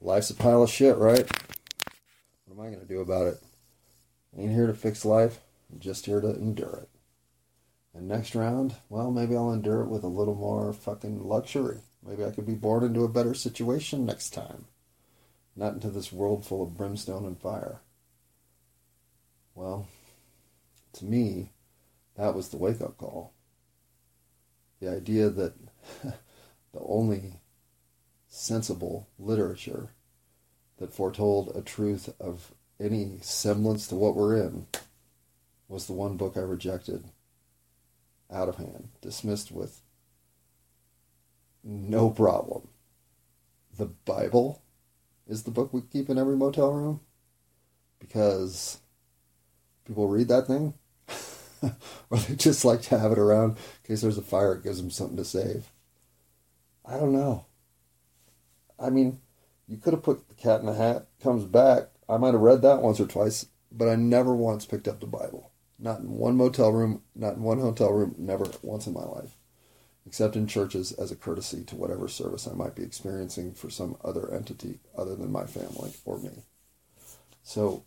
Life's 0.00 0.30
a 0.30 0.34
pile 0.34 0.62
of 0.62 0.70
shit, 0.70 0.96
right? 0.96 1.28
What 2.44 2.54
am 2.54 2.60
I 2.60 2.66
going 2.68 2.80
to 2.80 2.86
do 2.86 3.00
about 3.00 3.26
it? 3.26 3.42
I 4.36 4.42
ain't 4.42 4.52
here 4.52 4.66
to 4.66 4.74
fix 4.74 5.04
life. 5.04 5.40
I'm 5.72 5.80
just 5.80 6.06
here 6.06 6.20
to 6.20 6.34
endure 6.34 6.80
it. 6.82 6.88
And 7.94 8.06
next 8.06 8.34
round, 8.34 8.74
well, 8.90 9.10
maybe 9.10 9.34
I'll 9.34 9.52
endure 9.52 9.82
it 9.82 9.88
with 9.88 10.04
a 10.04 10.08
little 10.08 10.34
more 10.34 10.72
fucking 10.72 11.26
luxury. 11.26 11.80
Maybe 12.06 12.24
I 12.24 12.30
could 12.30 12.46
be 12.46 12.54
born 12.54 12.84
into 12.84 13.04
a 13.04 13.08
better 13.08 13.32
situation 13.32 14.04
next 14.04 14.30
time. 14.30 14.66
Not 15.56 15.74
into 15.74 15.88
this 15.88 16.12
world 16.12 16.44
full 16.44 16.62
of 16.62 16.76
brimstone 16.76 17.24
and 17.24 17.40
fire. 17.40 17.80
Well, 19.54 19.88
to 20.92 21.04
me, 21.06 21.52
that 22.16 22.34
was 22.34 22.50
the 22.50 22.58
wake 22.58 22.82
up 22.82 22.98
call. 22.98 23.32
The 24.80 24.90
idea 24.90 25.30
that 25.30 25.54
the 26.02 26.80
only 26.80 27.40
sensible 28.36 29.08
literature 29.18 29.88
that 30.76 30.92
foretold 30.92 31.50
a 31.56 31.62
truth 31.62 32.10
of 32.20 32.52
any 32.78 33.18
semblance 33.22 33.88
to 33.88 33.94
what 33.94 34.14
we're 34.14 34.36
in 34.36 34.66
was 35.68 35.86
the 35.86 35.94
one 35.94 36.18
book 36.18 36.36
I 36.36 36.40
rejected 36.40 37.04
out 38.30 38.48
of 38.48 38.56
hand, 38.56 38.90
dismissed 39.00 39.50
with 39.50 39.80
no 41.64 42.10
problem. 42.10 42.68
The 43.76 43.86
Bible 43.86 44.62
is 45.26 45.42
the 45.42 45.50
book 45.50 45.72
we 45.72 45.80
keep 45.80 46.10
in 46.10 46.18
every 46.18 46.36
motel 46.36 46.72
room 46.72 47.00
because 47.98 48.80
people 49.86 50.08
read 50.08 50.28
that 50.28 50.46
thing 50.46 50.74
or 52.10 52.18
they 52.18 52.36
just 52.36 52.66
like 52.66 52.82
to 52.82 52.98
have 52.98 53.12
it 53.12 53.18
around 53.18 53.52
in 53.52 53.56
case 53.88 54.02
there's 54.02 54.18
a 54.18 54.22
fire, 54.22 54.54
it 54.54 54.62
gives 54.62 54.80
them 54.80 54.90
something 54.90 55.16
to 55.16 55.24
save. 55.24 55.70
I 56.84 56.98
don't 56.98 57.12
know. 57.12 57.46
I 58.78 58.90
mean, 58.90 59.20
you 59.68 59.76
could 59.76 59.92
have 59.92 60.02
put 60.02 60.28
the 60.28 60.34
cat 60.34 60.60
in 60.60 60.66
the 60.66 60.74
hat 60.74 61.06
comes 61.22 61.44
back. 61.44 61.88
I 62.08 62.16
might 62.18 62.34
have 62.34 62.40
read 62.40 62.62
that 62.62 62.82
once 62.82 63.00
or 63.00 63.06
twice, 63.06 63.46
but 63.72 63.88
I 63.88 63.96
never 63.96 64.34
once 64.34 64.64
picked 64.64 64.86
up 64.86 65.00
the 65.00 65.06
Bible. 65.06 65.50
Not 65.78 66.00
in 66.00 66.10
one 66.10 66.36
motel 66.36 66.72
room, 66.72 67.02
not 67.14 67.36
in 67.36 67.42
one 67.42 67.58
hotel 67.58 67.92
room, 67.92 68.14
never 68.18 68.46
once 68.62 68.86
in 68.86 68.92
my 68.92 69.04
life. 69.04 69.36
Except 70.06 70.36
in 70.36 70.46
churches 70.46 70.92
as 70.92 71.10
a 71.10 71.16
courtesy 71.16 71.64
to 71.64 71.74
whatever 71.74 72.06
service 72.06 72.46
I 72.46 72.54
might 72.54 72.76
be 72.76 72.84
experiencing 72.84 73.54
for 73.54 73.70
some 73.70 73.96
other 74.04 74.32
entity 74.32 74.78
other 74.96 75.16
than 75.16 75.32
my 75.32 75.46
family 75.46 75.92
or 76.04 76.18
me. 76.18 76.44
So, 77.42 77.84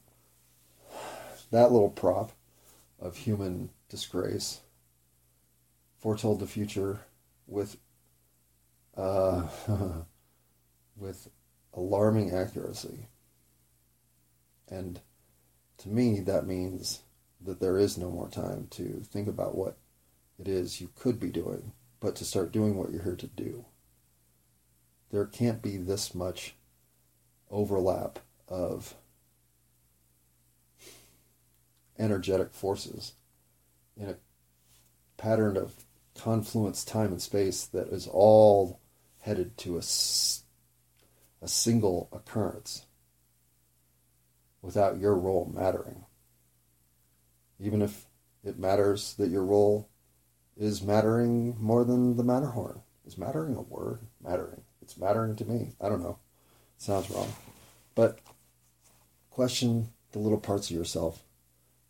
that 1.52 1.72
little 1.72 1.90
prop 1.90 2.34
of 3.00 3.18
human 3.18 3.70
disgrace 3.88 4.60
foretold 5.98 6.40
the 6.40 6.48
future 6.48 7.02
with 7.48 7.78
uh, 8.96 9.48
with 11.00 11.30
alarming 11.74 12.32
accuracy. 12.32 13.08
And 14.68 15.00
to 15.80 15.90
me, 15.90 16.20
that 16.22 16.46
means 16.46 17.02
that 17.42 17.60
there 17.60 17.78
is 17.78 17.98
no 17.98 18.10
more 18.12 18.30
time 18.30 18.68
to 18.72 19.02
think 19.04 19.28
about 19.28 19.56
what 19.56 19.78
it 20.38 20.48
is 20.48 20.82
you 20.82 20.90
could 20.96 21.20
be 21.20 21.30
doing, 21.30 21.72
but 22.00 22.16
to 22.18 22.26
start 22.26 22.52
doing 22.52 22.76
what 22.76 22.92
you're 22.92 23.04
here 23.04 23.16
to 23.16 23.28
do. 23.28 23.66
There 25.12 25.26
can't 25.26 25.62
be 25.62 25.78
this 25.78 26.14
much 26.14 26.56
overlap 27.50 28.20
of 28.48 28.96
energetic 31.98 32.54
forces 32.54 33.14
in 33.98 34.10
a 34.10 34.16
pattern 35.18 35.58
of 35.58 35.74
confluence, 36.16 36.84
time, 36.84 37.12
and 37.12 37.22
space 37.22 37.66
that 37.66 37.88
is 37.88 38.08
all 38.08 38.80
headed 39.20 39.58
to 39.58 39.78
a, 39.78 39.82
a 41.42 41.48
single 41.48 42.10
occurrence 42.12 42.86
without 44.62 45.00
your 45.00 45.16
role 45.16 45.52
mattering. 45.54 46.06
Even 47.60 47.82
if 47.82 48.06
it 48.44 48.60
matters 48.60 49.14
that 49.16 49.30
your 49.30 49.44
role 49.44 49.90
is 50.58 50.82
mattering 50.82 51.56
more 51.60 51.84
than 51.84 52.18
the 52.18 52.24
Matterhorn. 52.24 52.82
Is 53.06 53.18
mattering 53.18 53.56
a 53.56 53.62
word? 53.62 54.02
Mattering. 54.22 54.62
It's 54.82 54.98
mattering 54.98 55.36
to 55.38 55.46
me. 55.46 55.74
I 55.82 55.90
don't 55.90 56.04
know. 56.04 56.20
sounds 56.78 57.10
wrong. 57.10 57.34
But 57.96 58.20
question 59.30 59.90
the 60.12 60.20
little 60.20 60.40
parts 60.40 60.70
of 60.70 60.76
yourself 60.76 61.24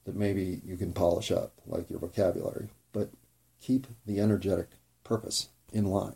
that 0.06 0.16
maybe 0.16 0.62
you 0.64 0.78
can 0.78 0.94
polish 0.94 1.32
up, 1.32 1.54
like 1.66 1.90
your 1.90 2.00
vocabulary, 2.00 2.70
but 2.94 3.10
keep 3.62 3.88
the 4.06 4.20
energetic 4.20 4.70
purpose 5.04 5.50
in 5.74 5.86
line. 5.86 6.16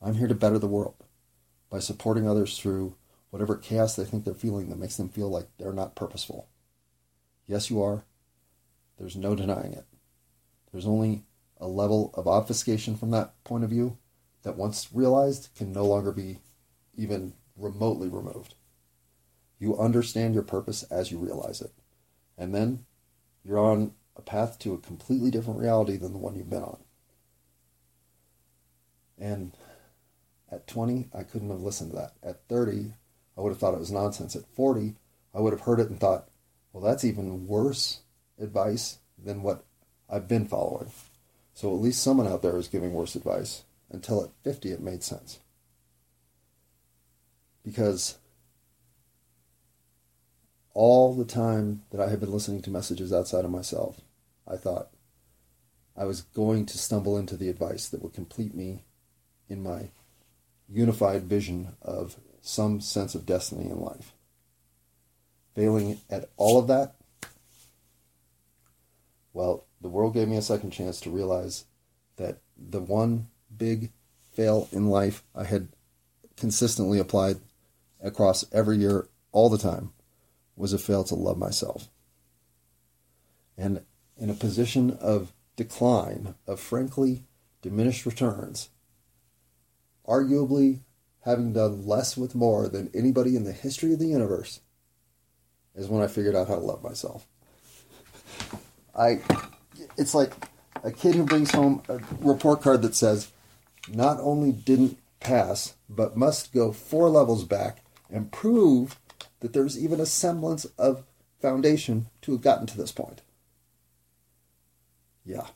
I'm 0.00 0.14
here 0.14 0.28
to 0.28 0.34
better 0.34 0.58
the 0.58 0.66
world 0.66 1.03
by 1.74 1.80
supporting 1.80 2.28
others 2.28 2.56
through 2.56 2.94
whatever 3.30 3.56
chaos 3.56 3.96
they 3.96 4.04
think 4.04 4.24
they're 4.24 4.32
feeling 4.32 4.68
that 4.68 4.78
makes 4.78 4.96
them 4.96 5.08
feel 5.08 5.28
like 5.28 5.48
they're 5.58 5.72
not 5.72 5.96
purposeful. 5.96 6.46
Yes, 7.48 7.68
you 7.68 7.82
are. 7.82 8.04
There's 8.96 9.16
no 9.16 9.34
denying 9.34 9.72
it. 9.72 9.84
There's 10.70 10.86
only 10.86 11.24
a 11.58 11.66
level 11.66 12.12
of 12.14 12.28
obfuscation 12.28 12.96
from 12.96 13.10
that 13.10 13.42
point 13.42 13.64
of 13.64 13.70
view 13.70 13.98
that, 14.44 14.56
once 14.56 14.90
realized, 14.92 15.48
can 15.56 15.72
no 15.72 15.84
longer 15.84 16.12
be 16.12 16.38
even 16.96 17.32
remotely 17.56 18.08
removed. 18.08 18.54
You 19.58 19.76
understand 19.76 20.32
your 20.32 20.44
purpose 20.44 20.84
as 20.84 21.10
you 21.10 21.18
realize 21.18 21.60
it. 21.60 21.72
And 22.38 22.54
then 22.54 22.86
you're 23.44 23.58
on 23.58 23.94
a 24.14 24.22
path 24.22 24.60
to 24.60 24.74
a 24.74 24.78
completely 24.78 25.32
different 25.32 25.58
reality 25.58 25.96
than 25.96 26.12
the 26.12 26.20
one 26.20 26.36
you've 26.36 26.48
been 26.48 26.62
on. 26.62 26.78
And 29.18 29.56
at 30.54 30.66
20, 30.66 31.08
I 31.14 31.22
couldn't 31.22 31.50
have 31.50 31.60
listened 31.60 31.90
to 31.90 31.96
that. 31.96 32.12
At 32.22 32.46
30, 32.48 32.92
I 33.36 33.40
would 33.40 33.50
have 33.50 33.58
thought 33.58 33.74
it 33.74 33.80
was 33.80 33.90
nonsense. 33.90 34.36
At 34.36 34.46
40, 34.54 34.94
I 35.34 35.40
would 35.40 35.52
have 35.52 35.62
heard 35.62 35.80
it 35.80 35.90
and 35.90 35.98
thought, 35.98 36.28
well, 36.72 36.82
that's 36.82 37.04
even 37.04 37.46
worse 37.46 38.00
advice 38.40 38.98
than 39.22 39.42
what 39.42 39.64
I've 40.08 40.28
been 40.28 40.46
following. 40.46 40.90
So 41.54 41.74
at 41.74 41.80
least 41.80 42.02
someone 42.02 42.26
out 42.26 42.42
there 42.42 42.56
is 42.56 42.68
giving 42.68 42.92
worse 42.92 43.14
advice. 43.14 43.64
Until 43.90 44.24
at 44.24 44.30
50, 44.42 44.72
it 44.72 44.80
made 44.80 45.02
sense. 45.02 45.38
Because 47.64 48.18
all 50.72 51.14
the 51.14 51.24
time 51.24 51.82
that 51.90 52.00
I 52.00 52.10
had 52.10 52.20
been 52.20 52.32
listening 52.32 52.62
to 52.62 52.70
messages 52.70 53.12
outside 53.12 53.44
of 53.44 53.50
myself, 53.50 54.00
I 54.46 54.56
thought 54.56 54.90
I 55.96 56.04
was 56.04 56.22
going 56.22 56.66
to 56.66 56.78
stumble 56.78 57.16
into 57.16 57.36
the 57.36 57.48
advice 57.48 57.88
that 57.88 58.02
would 58.02 58.12
complete 58.12 58.54
me 58.54 58.82
in 59.48 59.62
my 59.62 59.90
unified 60.68 61.24
vision 61.24 61.76
of 61.82 62.16
some 62.40 62.80
sense 62.80 63.14
of 63.14 63.26
destiny 63.26 63.70
in 63.70 63.80
life. 63.80 64.12
Failing 65.54 66.00
at 66.10 66.28
all 66.36 66.58
of 66.58 66.66
that, 66.66 66.94
well, 69.32 69.66
the 69.80 69.88
world 69.88 70.14
gave 70.14 70.28
me 70.28 70.36
a 70.36 70.42
second 70.42 70.70
chance 70.70 71.00
to 71.00 71.10
realize 71.10 71.64
that 72.16 72.38
the 72.56 72.80
one 72.80 73.28
big 73.56 73.92
fail 74.32 74.68
in 74.72 74.88
life 74.88 75.22
I 75.34 75.44
had 75.44 75.68
consistently 76.36 76.98
applied 76.98 77.38
across 78.02 78.44
every 78.52 78.78
year 78.78 79.08
all 79.32 79.48
the 79.48 79.58
time 79.58 79.92
was 80.56 80.72
a 80.72 80.78
fail 80.78 81.04
to 81.04 81.14
love 81.14 81.38
myself. 81.38 81.88
And 83.56 83.82
in 84.16 84.30
a 84.30 84.34
position 84.34 84.90
of 85.00 85.32
decline, 85.56 86.34
of 86.46 86.60
frankly 86.60 87.24
diminished 87.62 88.06
returns, 88.06 88.70
arguably 90.06 90.80
having 91.22 91.52
done 91.52 91.86
less 91.86 92.16
with 92.16 92.34
more 92.34 92.68
than 92.68 92.90
anybody 92.94 93.36
in 93.36 93.44
the 93.44 93.52
history 93.52 93.92
of 93.92 93.98
the 93.98 94.06
universe, 94.06 94.60
is 95.74 95.88
when 95.88 96.02
I 96.02 96.06
figured 96.06 96.36
out 96.36 96.48
how 96.48 96.56
to 96.56 96.60
love 96.60 96.82
myself. 96.82 97.26
I, 98.96 99.20
it's 99.96 100.14
like 100.14 100.32
a 100.82 100.92
kid 100.92 101.14
who 101.14 101.24
brings 101.24 101.50
home 101.50 101.82
a 101.88 101.98
report 102.20 102.60
card 102.60 102.82
that 102.82 102.94
says, 102.94 103.32
not 103.88 104.18
only 104.20 104.52
didn't 104.52 104.98
pass, 105.20 105.74
but 105.88 106.16
must 106.16 106.52
go 106.52 106.72
four 106.72 107.08
levels 107.08 107.44
back 107.44 107.82
and 108.10 108.30
prove 108.30 108.98
that 109.40 109.52
there's 109.52 109.78
even 109.78 110.00
a 110.00 110.06
semblance 110.06 110.64
of 110.78 111.04
foundation 111.40 112.06
to 112.22 112.32
have 112.32 112.40
gotten 112.40 112.66
to 112.66 112.76
this 112.76 112.92
point. 112.92 113.22
Yeah. 115.24 115.46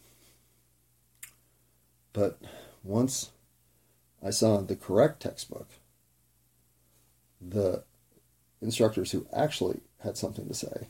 But 2.13 2.39
once 2.83 3.31
I 4.23 4.31
saw 4.31 4.61
the 4.61 4.77
correct 4.77 5.23
textbook, 5.23 5.69
the 7.41 7.85
instructors 8.61 9.13
who 9.13 9.27
actually 9.33 9.81
had 10.01 10.17
something 10.17 10.49
to 10.49 10.55
say 10.55 10.89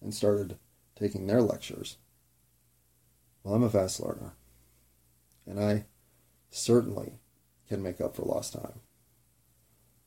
and 0.00 0.14
started 0.14 0.56
taking 0.96 1.26
their 1.26 1.42
lectures. 1.42 1.96
Well, 3.42 3.54
I'm 3.54 3.62
a 3.62 3.70
fast 3.70 4.00
learner, 4.00 4.34
and 5.46 5.58
I 5.58 5.86
certainly 6.50 7.14
can 7.68 7.82
make 7.82 8.00
up 8.00 8.14
for 8.14 8.22
lost 8.22 8.52
time 8.52 8.80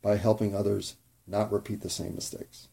by 0.02 0.18
helping 0.18 0.56
others 0.56 0.96
not 1.26 1.52
repeat 1.52 1.82
the 1.82 1.90
same 1.90 2.16
mistakes. 2.16 2.68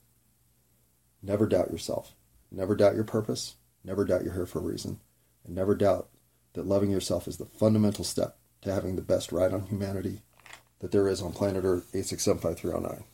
Never 1.22 1.46
doubt 1.46 1.70
yourself. 1.70 2.14
Never 2.50 2.74
doubt 2.74 2.94
your 2.94 3.05
purpose. 3.05 3.57
Never 3.85 4.05
doubt 4.05 4.24
you're 4.24 4.35
here 4.35 4.46
for 4.46 4.59
a 4.59 4.62
reason. 4.62 5.00
And 5.44 5.55
never 5.55 5.74
doubt 5.74 6.09
that 6.55 6.66
loving 6.66 6.90
yourself 6.90 7.29
is 7.29 7.37
the 7.37 7.46
fundamental 7.46 8.05
step 8.05 8.37
to 8.62 8.73
having 8.73 8.96
the 8.96 9.03
best 9.03 9.33
ride 9.33 9.53
on 9.53 9.66
humanity 9.66 10.20
that 10.81 10.92
there 10.92 11.09
is 11.09 11.23
on 11.23 11.33
planet 11.33 11.64
Earth 11.64 11.90
8675309. 11.92 13.05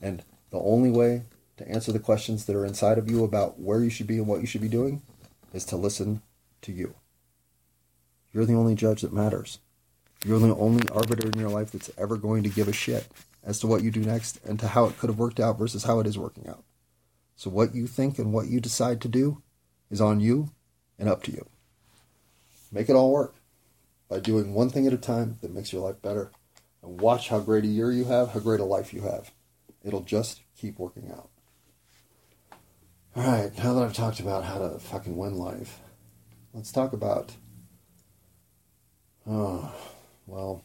And 0.00 0.22
the 0.50 0.58
only 0.58 0.90
way 0.90 1.22
to 1.58 1.68
answer 1.68 1.92
the 1.92 1.98
questions 1.98 2.46
that 2.46 2.56
are 2.56 2.64
inside 2.64 2.98
of 2.98 3.10
you 3.10 3.24
about 3.24 3.60
where 3.60 3.82
you 3.82 3.90
should 3.90 4.06
be 4.06 4.18
and 4.18 4.26
what 4.26 4.40
you 4.40 4.46
should 4.46 4.60
be 4.60 4.68
doing 4.68 5.02
is 5.52 5.64
to 5.66 5.76
listen 5.76 6.22
to 6.62 6.72
you. 6.72 6.94
You're 8.32 8.46
the 8.46 8.54
only 8.54 8.74
judge 8.74 9.02
that 9.02 9.12
matters. 9.12 9.58
You're 10.24 10.38
the 10.38 10.54
only 10.56 10.88
arbiter 10.88 11.28
in 11.28 11.38
your 11.38 11.50
life 11.50 11.72
that's 11.72 11.90
ever 11.98 12.16
going 12.16 12.42
to 12.44 12.48
give 12.48 12.68
a 12.68 12.72
shit 12.72 13.06
as 13.44 13.58
to 13.60 13.66
what 13.66 13.82
you 13.82 13.90
do 13.90 14.00
next 14.00 14.40
and 14.44 14.58
to 14.60 14.68
how 14.68 14.86
it 14.86 14.98
could 14.98 15.10
have 15.10 15.18
worked 15.18 15.40
out 15.40 15.58
versus 15.58 15.84
how 15.84 16.00
it 16.00 16.06
is 16.06 16.18
working 16.18 16.48
out. 16.48 16.62
So, 17.36 17.50
what 17.50 17.74
you 17.74 17.86
think 17.86 18.18
and 18.18 18.32
what 18.32 18.46
you 18.46 18.60
decide 18.60 19.00
to 19.00 19.08
do 19.08 19.42
is 19.90 20.00
on 20.00 20.20
you 20.20 20.50
and 20.98 21.08
up 21.08 21.22
to 21.24 21.32
you. 21.32 21.48
Make 22.70 22.88
it 22.88 22.94
all 22.94 23.12
work 23.12 23.34
by 24.12 24.20
doing 24.20 24.52
one 24.52 24.68
thing 24.68 24.86
at 24.86 24.92
a 24.92 24.98
time 24.98 25.38
that 25.40 25.54
makes 25.54 25.72
your 25.72 25.80
life 25.80 26.02
better 26.02 26.30
and 26.82 27.00
watch 27.00 27.30
how 27.30 27.40
great 27.40 27.64
a 27.64 27.68
year 27.68 27.90
you 27.90 28.04
have, 28.04 28.28
how 28.32 28.40
great 28.40 28.60
a 28.60 28.64
life 28.64 28.92
you 28.92 29.00
have. 29.00 29.32
It'll 29.82 30.02
just 30.02 30.42
keep 30.54 30.78
working 30.78 31.10
out. 31.10 31.30
All 33.16 33.22
right, 33.22 33.56
now 33.56 33.72
that 33.72 33.82
I've 33.82 33.94
talked 33.94 34.20
about 34.20 34.44
how 34.44 34.58
to 34.58 34.78
fucking 34.78 35.16
win 35.16 35.38
life, 35.38 35.80
let's 36.52 36.70
talk 36.70 36.92
about. 36.92 37.32
Oh, 39.26 39.72
well, 40.26 40.62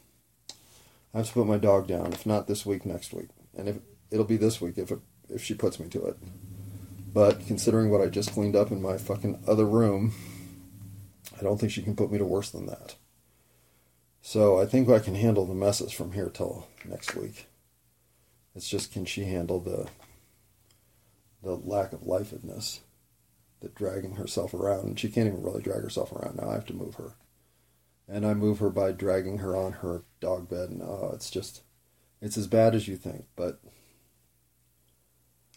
I 1.13 1.19
have 1.19 1.27
to 1.27 1.33
put 1.33 1.47
my 1.47 1.57
dog 1.57 1.87
down. 1.87 2.11
If 2.11 2.25
not 2.25 2.47
this 2.47 2.65
week, 2.65 2.85
next 2.85 3.13
week, 3.13 3.29
and 3.57 3.69
if 3.69 3.77
it'll 4.11 4.25
be 4.25 4.35
this 4.35 4.59
week 4.59 4.77
if 4.77 4.91
it, 4.91 4.99
if 5.29 5.41
she 5.41 5.53
puts 5.53 5.79
me 5.79 5.87
to 5.87 6.05
it. 6.05 6.17
But 7.13 7.47
considering 7.47 7.91
what 7.91 8.01
I 8.01 8.07
just 8.07 8.33
cleaned 8.33 8.57
up 8.57 8.71
in 8.71 8.81
my 8.81 8.97
fucking 8.97 9.41
other 9.47 9.65
room, 9.65 10.11
I 11.39 11.43
don't 11.43 11.57
think 11.57 11.71
she 11.71 11.81
can 11.81 11.95
put 11.95 12.11
me 12.11 12.17
to 12.17 12.25
worse 12.25 12.49
than 12.49 12.65
that. 12.65 12.95
So 14.27 14.59
I 14.59 14.65
think 14.65 14.89
I 14.89 14.99
can 14.99 15.15
handle 15.15 15.45
the 15.45 15.53
messes 15.53 15.93
from 15.93 16.11
here 16.11 16.29
till 16.29 16.67
next 16.83 17.15
week. 17.15 17.47
It's 18.53 18.67
just 18.67 18.91
can 18.91 19.05
she 19.05 19.23
handle 19.23 19.61
the 19.61 19.87
the 21.41 21.55
lack 21.55 21.93
of 21.93 22.01
lifedness, 22.01 22.81
the 23.61 23.69
dragging 23.69 24.15
herself 24.15 24.53
around. 24.53 24.83
And 24.83 24.99
she 24.99 25.07
can't 25.07 25.27
even 25.27 25.41
really 25.41 25.61
drag 25.61 25.81
herself 25.81 26.11
around 26.11 26.35
now. 26.35 26.49
I 26.49 26.55
have 26.55 26.65
to 26.65 26.73
move 26.73 26.95
her. 26.95 27.13
And 28.05 28.25
I 28.27 28.33
move 28.33 28.59
her 28.59 28.69
by 28.69 28.91
dragging 28.91 29.37
her 29.37 29.55
on 29.55 29.71
her 29.71 30.03
dog 30.19 30.49
bed. 30.49 30.71
And 30.71 30.81
oh, 30.81 31.11
it's 31.13 31.31
just, 31.31 31.61
it's 32.21 32.37
as 32.37 32.47
bad 32.47 32.75
as 32.75 32.85
you 32.85 32.97
think. 32.97 33.27
But 33.37 33.61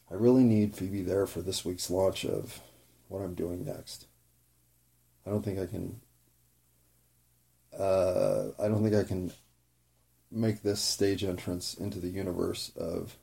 I 0.08 0.14
really 0.14 0.44
need 0.44 0.76
Phoebe 0.76 1.02
there 1.02 1.26
for 1.26 1.42
this 1.42 1.64
week's 1.64 1.90
launch 1.90 2.24
of 2.24 2.60
what 3.08 3.18
I'm 3.18 3.34
doing 3.34 3.64
next. 3.64 4.06
I 5.26 5.30
don't 5.30 5.42
think 5.44 5.58
I 5.58 5.66
can. 5.66 6.02
Uh, 7.76 8.48
I 8.58 8.68
don't 8.68 8.82
think 8.82 8.94
I 8.94 9.04
can 9.04 9.32
make 10.30 10.62
this 10.62 10.80
stage 10.80 11.24
entrance 11.24 11.74
into 11.74 11.98
the 11.98 12.08
universe 12.08 12.72
of 12.76 13.16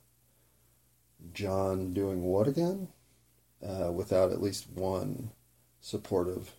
John 1.33 1.93
doing 1.93 2.23
what 2.23 2.47
again? 2.47 2.89
uh, 3.65 3.91
without 3.91 4.31
at 4.31 4.41
least 4.41 4.69
one 4.69 5.31
supportive 5.79 6.53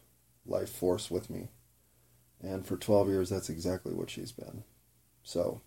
life 0.46 0.70
force 0.70 1.10
with 1.10 1.30
me. 1.30 1.48
And 2.40 2.66
for 2.66 2.76
12 2.76 3.08
years, 3.08 3.30
that's 3.30 3.50
exactly 3.50 3.92
what 3.92 4.10
she's 4.10 4.32
been. 4.32 4.64
So, 5.22 5.60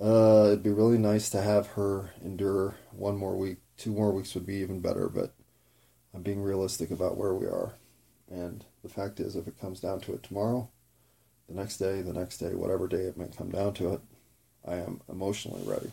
uh, 0.00 0.46
it'd 0.46 0.62
be 0.62 0.70
really 0.70 0.98
nice 0.98 1.30
to 1.30 1.42
have 1.42 1.68
her 1.68 2.10
endure 2.24 2.76
one 2.92 3.16
more 3.16 3.36
week. 3.36 3.58
Two 3.76 3.92
more 3.92 4.12
weeks 4.12 4.34
would 4.34 4.46
be 4.46 4.56
even 4.56 4.80
better, 4.80 5.08
but 5.08 5.34
I'm 6.14 6.22
being 6.22 6.42
realistic 6.42 6.90
about 6.90 7.16
where 7.16 7.34
we 7.34 7.46
are. 7.46 7.74
And 8.30 8.64
the 8.86 8.94
fact 8.94 9.18
is, 9.18 9.34
if 9.34 9.48
it 9.48 9.60
comes 9.60 9.80
down 9.80 10.00
to 10.00 10.14
it 10.14 10.22
tomorrow, 10.22 10.68
the 11.48 11.54
next 11.54 11.78
day, 11.78 12.02
the 12.02 12.12
next 12.12 12.38
day, 12.38 12.54
whatever 12.54 12.86
day 12.86 13.02
it 13.02 13.16
may 13.16 13.26
come 13.36 13.50
down 13.50 13.74
to 13.74 13.94
it, 13.94 14.00
I 14.66 14.76
am 14.76 15.00
emotionally 15.08 15.62
ready. 15.64 15.90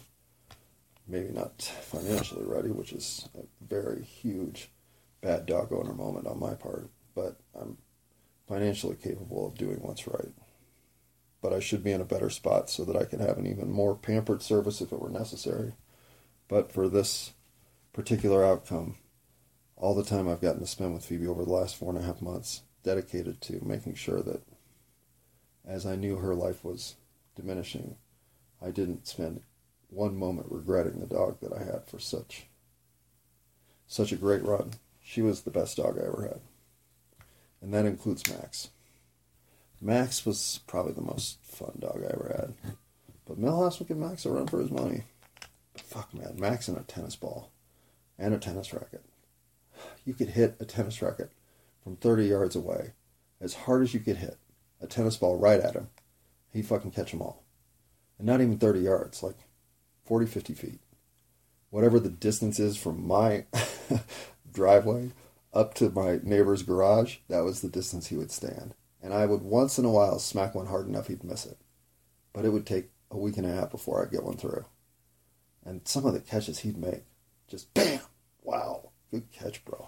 Maybe 1.07 1.33
not 1.33 1.61
financially 1.61 2.45
ready, 2.45 2.69
which 2.69 2.93
is 2.93 3.27
a 3.35 3.41
very 3.65 4.03
huge 4.03 4.69
bad 5.21 5.45
dog 5.45 5.73
owner 5.73 5.93
moment 5.93 6.27
on 6.27 6.39
my 6.39 6.53
part, 6.53 6.89
but 7.15 7.39
I'm 7.59 7.77
financially 8.47 8.95
capable 8.95 9.47
of 9.47 9.57
doing 9.57 9.77
what's 9.81 10.07
right. 10.07 10.31
But 11.41 11.53
I 11.53 11.59
should 11.59 11.83
be 11.83 11.91
in 11.91 12.01
a 12.01 12.05
better 12.05 12.29
spot 12.29 12.69
so 12.69 12.85
that 12.85 12.95
I 12.95 13.05
can 13.05 13.19
have 13.19 13.37
an 13.37 13.47
even 13.47 13.71
more 13.71 13.95
pampered 13.95 14.41
service 14.41 14.81
if 14.81 14.91
it 14.91 14.99
were 15.01 15.09
necessary. 15.09 15.73
But 16.47 16.71
for 16.71 16.87
this 16.87 17.33
particular 17.91 18.45
outcome, 18.45 18.97
all 19.75 19.95
the 19.95 20.03
time 20.03 20.27
I've 20.27 20.41
gotten 20.41 20.61
to 20.61 20.67
spend 20.67 20.93
with 20.93 21.05
Phoebe 21.05 21.27
over 21.27 21.43
the 21.43 21.51
last 21.51 21.75
four 21.75 21.89
and 21.89 21.99
a 21.99 22.05
half 22.05 22.21
months, 22.21 22.61
dedicated 22.83 23.41
to 23.41 23.63
making 23.63 23.95
sure 23.95 24.21
that 24.21 24.41
as 25.65 25.85
I 25.85 25.95
knew 25.95 26.17
her 26.17 26.35
life 26.35 26.63
was 26.63 26.95
diminishing, 27.35 27.95
I 28.61 28.71
didn't 28.71 29.07
spend 29.07 29.41
one 29.89 30.17
moment 30.17 30.47
regretting 30.49 30.99
the 30.99 31.05
dog 31.05 31.39
that 31.41 31.53
I 31.53 31.63
had 31.63 31.85
for 31.87 31.99
such 31.99 32.45
such 33.87 34.11
a 34.11 34.17
great 34.17 34.43
run. 34.43 34.71
She 35.03 35.21
was 35.21 35.41
the 35.41 35.51
best 35.51 35.77
dog 35.77 35.97
I 35.97 36.07
ever 36.07 36.23
had. 36.23 36.41
And 37.61 37.73
that 37.73 37.85
includes 37.85 38.27
Max. 38.29 38.69
Max 39.79 40.25
was 40.25 40.61
probably 40.65 40.93
the 40.93 41.01
most 41.01 41.37
fun 41.43 41.77
dog 41.79 42.01
I 42.01 42.13
ever 42.13 42.35
had. 42.35 42.73
But 43.25 43.39
Milhouse 43.39 43.79
would 43.79 43.87
give 43.87 43.97
Max 43.97 44.25
a 44.25 44.31
run 44.31 44.47
for 44.47 44.59
his 44.59 44.71
money. 44.71 45.03
But 45.73 45.81
fuck 45.81 46.13
man, 46.13 46.35
Max 46.37 46.67
and 46.67 46.77
a 46.77 46.81
tennis 46.81 47.15
ball 47.15 47.51
and 48.17 48.33
a 48.33 48.37
tennis 48.37 48.73
racket. 48.73 49.03
You 50.05 50.13
could 50.13 50.29
hit 50.29 50.55
a 50.59 50.65
tennis 50.65 51.01
racket 51.01 51.31
from 51.83 51.97
30 51.97 52.25
yards 52.25 52.55
away 52.55 52.93
as 53.41 53.53
hard 53.53 53.83
as 53.83 53.93
you 53.93 53.99
could 53.99 54.17
hit 54.17 54.37
a 54.81 54.87
tennis 54.87 55.17
ball 55.17 55.37
right 55.37 55.59
at 55.59 55.75
him. 55.75 55.89
He'd 56.51 56.65
fucking 56.65 56.91
catch 56.91 57.11
them 57.11 57.21
all. 57.21 57.43
And 58.17 58.27
not 58.27 58.41
even 58.41 58.57
30 58.57 58.81
yards, 58.81 59.23
like 59.23 59.37
40, 60.05 60.25
50 60.27 60.53
feet. 60.53 60.79
Whatever 61.69 61.99
the 61.99 62.09
distance 62.09 62.59
is 62.59 62.77
from 62.77 63.05
my 63.05 63.45
driveway 64.51 65.11
up 65.53 65.73
to 65.75 65.89
my 65.89 66.19
neighbor's 66.23 66.63
garage, 66.63 67.17
that 67.29 67.43
was 67.43 67.61
the 67.61 67.69
distance 67.69 68.07
he 68.07 68.15
would 68.15 68.31
stand. 68.31 68.75
And 69.01 69.13
I 69.13 69.25
would 69.25 69.41
once 69.41 69.77
in 69.77 69.85
a 69.85 69.89
while 69.89 70.19
smack 70.19 70.55
one 70.55 70.67
hard 70.67 70.87
enough 70.87 71.07
he'd 71.07 71.23
miss 71.23 71.45
it. 71.45 71.57
But 72.31 72.45
it 72.45 72.49
would 72.49 72.65
take 72.65 72.89
a 73.11 73.17
week 73.17 73.37
and 73.37 73.45
a 73.45 73.53
half 73.53 73.71
before 73.71 74.01
I'd 74.01 74.11
get 74.11 74.23
one 74.23 74.37
through. 74.37 74.65
And 75.65 75.81
some 75.85 76.05
of 76.05 76.13
the 76.13 76.19
catches 76.19 76.59
he'd 76.59 76.77
make, 76.77 77.03
just 77.47 77.73
bam! 77.73 77.99
Wow, 78.41 78.89
good 79.11 79.31
catch, 79.31 79.63
bro. 79.63 79.87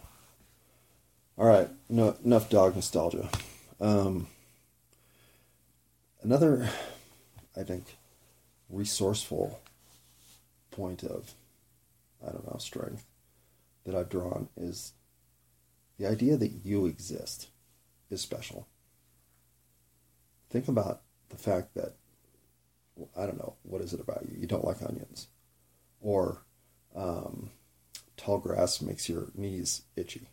All 1.37 1.45
right, 1.45 1.69
no, 1.89 2.15
enough 2.23 2.49
dog 2.49 2.75
nostalgia. 2.75 3.29
Um, 3.79 4.27
another, 6.23 6.69
I 7.55 7.63
think, 7.63 7.97
resourceful 8.69 9.59
point 10.71 11.03
of, 11.03 11.33
I 12.25 12.31
don't 12.31 12.45
know, 12.45 12.57
strength 12.57 13.05
that 13.85 13.95
I've 13.95 14.09
drawn 14.09 14.49
is 14.57 14.93
the 15.97 16.07
idea 16.07 16.37
that 16.37 16.51
you 16.63 16.85
exist 16.85 17.49
is 18.09 18.21
special. 18.21 18.67
Think 20.49 20.67
about 20.67 21.01
the 21.29 21.37
fact 21.37 21.75
that, 21.75 21.95
well, 22.95 23.09
I 23.17 23.25
don't 23.25 23.37
know, 23.37 23.55
what 23.63 23.81
is 23.81 23.93
it 23.93 23.99
about 23.99 24.25
you? 24.27 24.37
You 24.39 24.47
don't 24.47 24.65
like 24.65 24.81
onions. 24.81 25.27
Or 26.01 26.41
um, 26.95 27.51
tall 28.17 28.37
grass 28.37 28.81
makes 28.81 29.09
your 29.09 29.27
knees 29.35 29.83
itchy. 29.95 30.27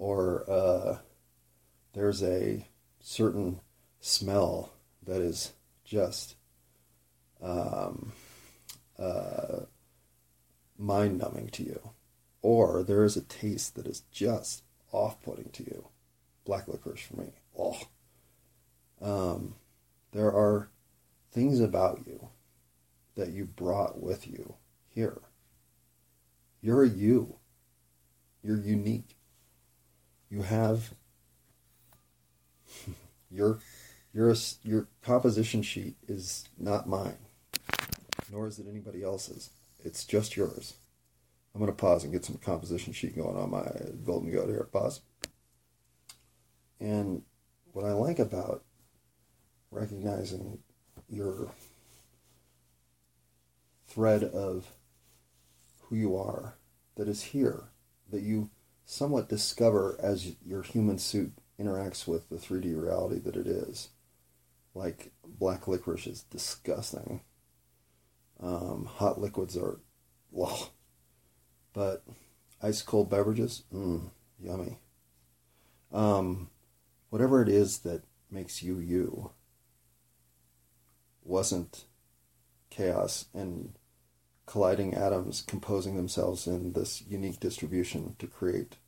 Or 0.00 0.50
uh, 0.50 0.98
there's 1.92 2.22
a 2.22 2.66
certain 3.00 3.60
smell 4.00 4.72
that 5.06 5.20
is 5.20 5.52
just 5.84 6.36
um, 7.42 8.12
uh, 8.98 9.66
mind 10.78 11.18
numbing 11.18 11.48
to 11.50 11.62
you. 11.62 11.90
Or 12.40 12.82
there 12.82 13.04
is 13.04 13.18
a 13.18 13.20
taste 13.20 13.74
that 13.74 13.86
is 13.86 14.04
just 14.10 14.62
off 14.90 15.20
putting 15.22 15.50
to 15.50 15.64
you. 15.64 15.88
Black 16.46 16.66
licorice 16.66 17.02
for 17.02 17.20
me. 17.20 17.32
Oh. 17.58 17.78
Um, 19.02 19.56
there 20.12 20.32
are 20.32 20.70
things 21.30 21.60
about 21.60 22.06
you 22.06 22.30
that 23.16 23.28
you 23.28 23.44
brought 23.44 24.02
with 24.02 24.26
you 24.26 24.54
here. 24.88 25.20
You're 26.62 26.84
a 26.84 26.88
you. 26.88 27.36
You're 28.42 28.56
unique. 28.56 29.16
You 30.30 30.42
have 30.42 30.94
your 33.30 33.58
your 34.12 34.34
your 34.62 34.86
composition 35.02 35.62
sheet 35.62 35.96
is 36.06 36.48
not 36.56 36.88
mine, 36.88 37.18
nor 38.30 38.46
is 38.46 38.58
it 38.58 38.66
anybody 38.68 39.02
else's. 39.02 39.50
It's 39.84 40.04
just 40.04 40.36
yours. 40.36 40.74
I'm 41.54 41.60
going 41.60 41.72
to 41.72 41.76
pause 41.76 42.04
and 42.04 42.12
get 42.12 42.24
some 42.24 42.36
composition 42.36 42.92
sheet 42.92 43.16
going 43.16 43.36
on 43.36 43.50
my 43.50 43.66
golden 44.04 44.30
goat 44.30 44.48
here. 44.48 44.68
Pause. 44.72 45.00
And 46.78 47.22
what 47.72 47.84
I 47.84 47.92
like 47.92 48.18
about 48.18 48.62
recognizing 49.70 50.58
your 51.08 51.50
thread 53.88 54.22
of 54.22 54.72
who 55.82 55.96
you 55.96 56.16
are 56.16 56.54
that 56.96 57.08
is 57.08 57.22
here, 57.22 57.64
that 58.10 58.22
you 58.22 58.50
somewhat 58.90 59.28
discover 59.28 59.96
as 60.02 60.34
your 60.44 60.62
human 60.62 60.98
suit 60.98 61.32
interacts 61.60 62.08
with 62.08 62.28
the 62.28 62.34
3D 62.34 62.76
reality 62.76 63.20
that 63.20 63.36
it 63.36 63.46
is. 63.46 63.90
Like 64.74 65.12
black 65.24 65.68
licorice 65.68 66.08
is 66.08 66.22
disgusting. 66.24 67.20
Um, 68.40 68.86
hot 68.86 69.20
liquids 69.20 69.56
are, 69.56 69.78
well, 70.32 70.72
but 71.72 72.02
ice 72.60 72.82
cold 72.82 73.08
beverages, 73.08 73.62
mm, 73.72 74.10
yummy. 74.40 74.78
Um, 75.92 76.50
whatever 77.10 77.42
it 77.42 77.48
is 77.48 77.78
that 77.78 78.02
makes 78.28 78.60
you 78.60 78.80
you 78.80 79.30
wasn't 81.22 81.84
chaos 82.70 83.26
and 83.32 83.74
colliding 84.46 84.94
atoms 84.94 85.44
composing 85.46 85.96
themselves 85.96 86.48
in 86.48 86.72
this 86.72 87.04
unique 87.06 87.38
distribution 87.38 88.16
to 88.18 88.26
create 88.26 88.78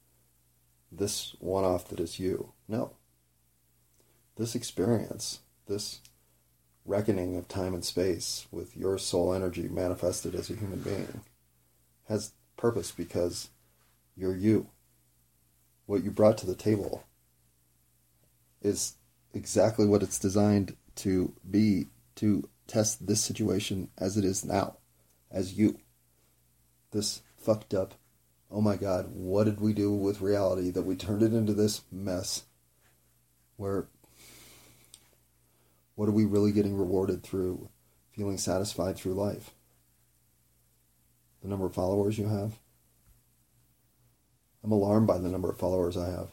this 0.93 1.35
one 1.41 1.65
off 1.65 1.89
that 1.89 2.01
is 2.01 2.21
you. 2.21 2.53
No. 2.69 2.93
This 4.37 4.55
experience, 4.55 5.41
this 5.67 6.01
reckoning 6.85 7.37
of 7.37 7.49
time 7.49 7.75
and 7.75 7.85
space 7.85 8.47
with 8.51 8.77
your 8.77 8.99
soul 8.99 9.33
energy 9.33 9.69
manifested 9.69 10.35
as 10.35 10.51
a 10.51 10.55
human 10.55 10.81
being, 10.81 11.23
has 12.09 12.33
purpose 12.57 12.91
because 12.91 13.51
you're 14.17 14.37
you. 14.37 14.69
What 15.87 16.05
you 16.05 16.11
brought 16.11 16.39
to 16.39 16.47
the 16.47 16.55
table 16.55 17.05
is 18.61 18.95
exactly 19.35 19.87
what 19.87 20.03
it's 20.03 20.19
designed 20.19 20.77
to 20.97 21.35
be 21.49 21.87
to 22.17 22.49
test 22.67 23.07
this 23.07 23.21
situation 23.21 23.89
as 23.99 24.17
it 24.17 24.25
is 24.25 24.45
now, 24.45 24.77
as 25.31 25.55
you. 25.55 25.79
This 26.91 27.23
fucked 27.37 27.75
up, 27.75 27.95
oh 28.53 28.61
my 28.61 28.77
god, 28.77 29.07
what 29.15 29.45
did 29.45 29.61
we 29.61 29.73
do 29.73 29.93
with 29.93 30.21
reality 30.21 30.71
that 30.71 30.83
we 30.83 30.95
turned 30.95 31.23
it 31.23 31.33
into 31.33 31.55
this 31.55 31.83
mess 31.91 32.45
where 33.57 33.87
what 35.95 36.09
are 36.09 36.13
we 36.13 36.25
really 36.25 36.53
getting 36.53 36.77
rewarded 36.77 37.23
through 37.23 37.69
feeling 38.13 38.37
satisfied 38.37 38.97
through 38.97 39.15
life? 39.15 39.53
The 41.43 41.49
number 41.49 41.67
of 41.67 41.75
followers 41.75 42.19
you 42.19 42.29
have? 42.29 42.59
I'm 44.63 44.73
alarmed 44.73 45.07
by 45.07 45.19
the 45.19 45.29
number 45.29 45.51
of 45.51 45.59
followers 45.59 45.97
I 45.97 46.11
have. 46.11 46.31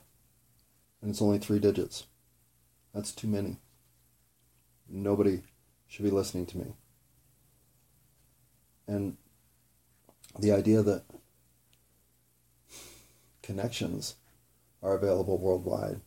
And 1.02 1.10
it's 1.10 1.22
only 1.22 1.40
three 1.40 1.60
digits. 1.60 2.06
That's 2.94 3.12
too 3.12 3.28
many. 3.28 3.58
Nobody 4.88 5.42
should 5.88 6.06
be 6.06 6.12
listening 6.12 6.46
to 6.48 6.58
me. 6.58 6.74
And 8.88 9.18
the 10.40 10.52
idea 10.52 10.84
that 10.84 11.04
connections 13.50 14.14
are 14.84 14.94
available 14.94 15.40
worldwide 15.40 16.00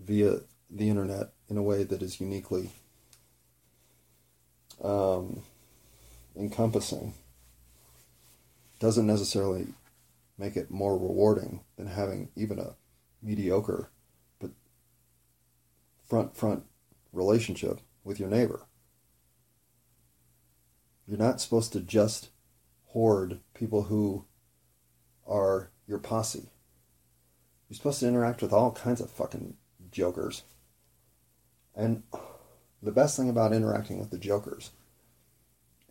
via 0.00 0.40
the 0.68 0.88
internet 0.90 1.28
in 1.48 1.56
a 1.56 1.62
way 1.62 1.84
that 1.84 2.02
is 2.02 2.20
uniquely 2.20 2.72
um, 4.82 5.40
encompassing 6.36 7.14
doesn't 8.80 9.06
necessarily 9.06 9.68
make 10.36 10.56
it 10.56 10.68
more 10.68 10.98
rewarding 10.98 11.60
than 11.76 11.86
having 11.86 12.28
even 12.34 12.58
a 12.58 12.74
mediocre 13.22 13.88
but 14.40 14.50
front 16.08 16.36
front 16.36 16.64
relationship 17.12 17.78
with 18.02 18.18
your 18.18 18.28
neighbor. 18.28 18.62
You're 21.06 21.18
not 21.18 21.40
supposed 21.40 21.72
to 21.74 21.80
just 21.80 22.30
hoard 22.86 23.38
people 23.54 23.84
who 23.84 24.24
are 25.24 25.70
your 25.86 26.00
posse. 26.00 26.48
You're 27.68 27.76
supposed 27.76 28.00
to 28.00 28.08
interact 28.08 28.42
with 28.42 28.52
all 28.52 28.72
kinds 28.72 29.00
of 29.00 29.10
fucking 29.10 29.56
jokers. 29.90 30.42
And 31.74 32.02
the 32.82 32.92
best 32.92 33.16
thing 33.16 33.28
about 33.28 33.52
interacting 33.52 33.98
with 33.98 34.10
the 34.10 34.18
jokers 34.18 34.70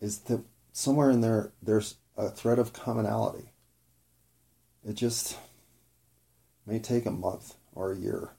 is 0.00 0.18
that 0.20 0.44
somewhere 0.72 1.10
in 1.10 1.20
there 1.20 1.52
there's 1.62 1.96
a 2.16 2.30
thread 2.30 2.58
of 2.58 2.72
commonality. 2.72 3.50
It 4.86 4.94
just 4.94 5.36
may 6.66 6.78
take 6.78 7.06
a 7.06 7.10
month 7.10 7.54
or 7.74 7.92
a 7.92 7.98
year 7.98 8.30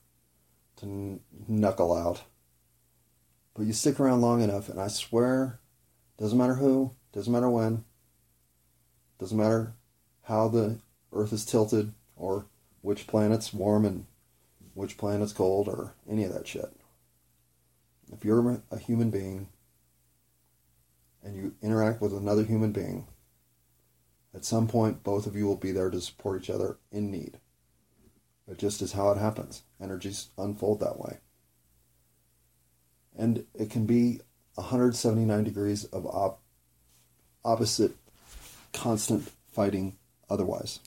to 0.78 1.20
knuckle 1.48 1.96
out. 1.96 2.24
But 3.54 3.66
you 3.66 3.74
stick 3.74 4.00
around 4.00 4.22
long 4.22 4.42
enough, 4.42 4.70
and 4.70 4.80
I 4.80 4.88
swear, 4.88 5.60
doesn't 6.18 6.38
matter 6.38 6.56
who, 6.56 6.92
doesn't 7.14 7.32
matter 7.32 7.50
when, 7.50 7.86
doesn't 9.20 9.38
matter 9.38 9.74
how 10.24 10.48
the 10.48 10.80
Earth 11.14 11.32
is 11.32 11.46
tilted 11.46 11.94
or 12.18 12.46
which 12.86 13.08
planet's 13.08 13.52
warm 13.52 13.84
and 13.84 14.06
which 14.76 14.96
planet's 14.96 15.34
cold 15.34 15.68
or 15.68 15.96
any 16.08 16.24
of 16.24 16.32
that 16.32 16.48
shit. 16.48 16.72
If 18.14 18.24
you're 18.24 18.62
a 18.70 18.78
human 18.78 19.10
being 19.10 19.48
and 21.24 21.36
you 21.36 21.56
interact 21.64 22.00
with 22.00 22.14
another 22.14 22.44
human 22.44 22.72
being, 22.72 23.08
at 24.36 24.46
some 24.46 24.68
point 24.68 25.02
both 25.02 25.26
of 25.26 25.36
you 25.36 25.48
will 25.48 25.56
be 25.56 25.72
there 25.72 25.90
to 25.90 26.00
support 26.00 26.44
each 26.44 26.50
other 26.52 26.78
in 26.92 27.10
need. 27.10 27.40
It 28.48 28.60
just 28.60 28.84
is 28.84 28.92
how 28.92 29.10
it 29.10 29.18
happens. 29.18 29.64
Energies 29.82 30.28
unfold 30.38 30.80
that 30.82 31.00
way. 31.00 31.18
And 33.18 33.46
it 33.56 33.72
can 33.72 33.88
be 33.88 34.20
179 34.54 35.44
degrees 35.44 35.86
of 35.86 36.06
op- 36.06 36.42
opposite 37.44 37.96
constant 38.74 39.32
fighting 39.52 39.98
otherwise. 40.30 40.80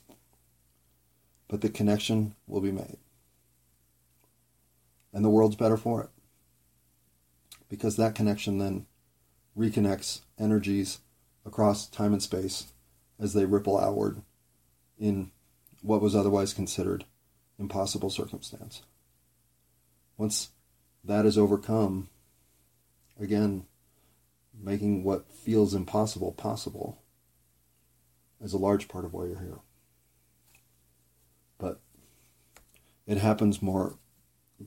But 1.49 1.63
the 1.63 1.71
connection 1.71 2.35
will 2.47 2.61
be 2.61 2.71
made. 2.71 2.99
And 5.13 5.25
the 5.25 5.31
world's 5.31 5.57
better 5.57 5.77
for 5.77 6.03
it. 6.03 6.11
Because 7.69 7.97
that 7.97 8.15
connection 8.15 8.59
then 8.59 8.87
reconnects 9.57 10.21
energies 10.39 11.01
across 11.45 11.89
time 11.89 12.13
and 12.13 12.23
space 12.23 12.73
as 13.19 13.33
they 13.33 13.45
ripple 13.45 13.79
outward 13.79 14.23
in 14.99 15.31
what 15.83 16.03
was 16.03 16.15
otherwise 16.15 16.53
considered 16.53 17.05
impossible 17.59 18.11
circumstance. 18.11 18.83
Once 20.17 20.51
that 21.05 21.25
is 21.27 21.39
overcome, 21.39 22.09
again, 23.19 23.65
making 24.61 25.05
what 25.05 25.31
feels 25.33 25.75
impossible 25.75 26.33
possible 26.33 27.01
is 28.41 28.53
a 28.53 28.59
large 28.59 28.89
part 28.89 29.05
of 29.05 29.13
why 29.13 29.25
you're 29.25 29.39
here. 29.41 29.59
But 31.59 31.81
it 33.07 33.19
happens 33.19 33.61
more 33.61 33.99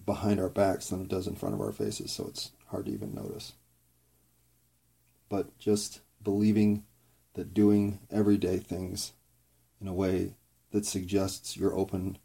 behind 0.05 0.39
our 0.39 0.49
backs 0.49 0.89
than 0.89 1.01
it 1.01 1.09
does 1.09 1.27
in 1.27 1.35
front 1.35 1.55
of 1.55 1.61
our 1.61 1.71
faces, 1.71 2.11
so 2.11 2.27
it's 2.27 2.51
hard 2.67 2.85
to 2.85 2.91
even 2.91 3.13
notice. 3.13 3.53
But 5.29 5.57
just 5.57 6.01
believing 6.23 6.83
that 7.33 7.53
doing 7.53 7.99
everyday 8.11 8.57
things 8.57 9.13
in 9.79 9.87
a 9.87 9.93
way 9.93 10.35
that 10.71 10.85
suggests 10.85 11.57
you're 11.57 11.77
open 11.77 12.17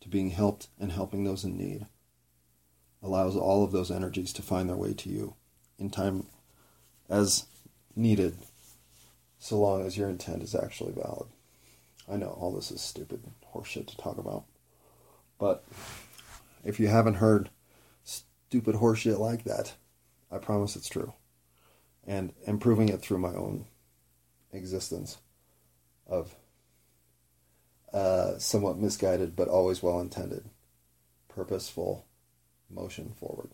to 0.00 0.08
being 0.08 0.30
helped 0.30 0.68
and 0.78 0.92
helping 0.92 1.24
those 1.24 1.44
in 1.44 1.56
need 1.56 1.86
allows 3.02 3.36
all 3.36 3.62
of 3.62 3.72
those 3.72 3.90
energies 3.90 4.32
to 4.32 4.42
find 4.42 4.68
their 4.68 4.76
way 4.76 4.94
to 4.94 5.10
you 5.10 5.34
in 5.78 5.90
time 5.90 6.26
as 7.08 7.46
needed, 7.94 8.36
so 9.38 9.58
long 9.58 9.86
as 9.86 9.96
your 9.96 10.08
intent 10.08 10.42
is 10.42 10.54
actually 10.54 10.92
valid. 10.92 11.28
I 12.10 12.16
know 12.16 12.36
all 12.38 12.52
this 12.52 12.70
is 12.70 12.80
stupid 12.80 13.22
horseshit 13.54 13.86
to 13.88 13.96
talk 13.96 14.18
about, 14.18 14.44
but 15.38 15.64
if 16.64 16.78
you 16.78 16.88
haven't 16.88 17.14
heard 17.14 17.50
stupid 18.04 18.76
horseshit 18.76 19.18
like 19.18 19.44
that, 19.44 19.74
I 20.30 20.38
promise 20.38 20.76
it's 20.76 20.88
true. 20.88 21.12
And 22.06 22.32
I'm 22.46 22.58
proving 22.58 22.88
it 22.88 23.00
through 23.00 23.18
my 23.18 23.34
own 23.34 23.66
existence 24.52 25.18
of 26.06 26.34
uh, 27.92 28.38
somewhat 28.38 28.78
misguided 28.78 29.36
but 29.36 29.48
always 29.48 29.82
well 29.82 30.00
intended, 30.00 30.44
purposeful 31.28 32.04
motion 32.68 33.12
forward. 33.16 33.50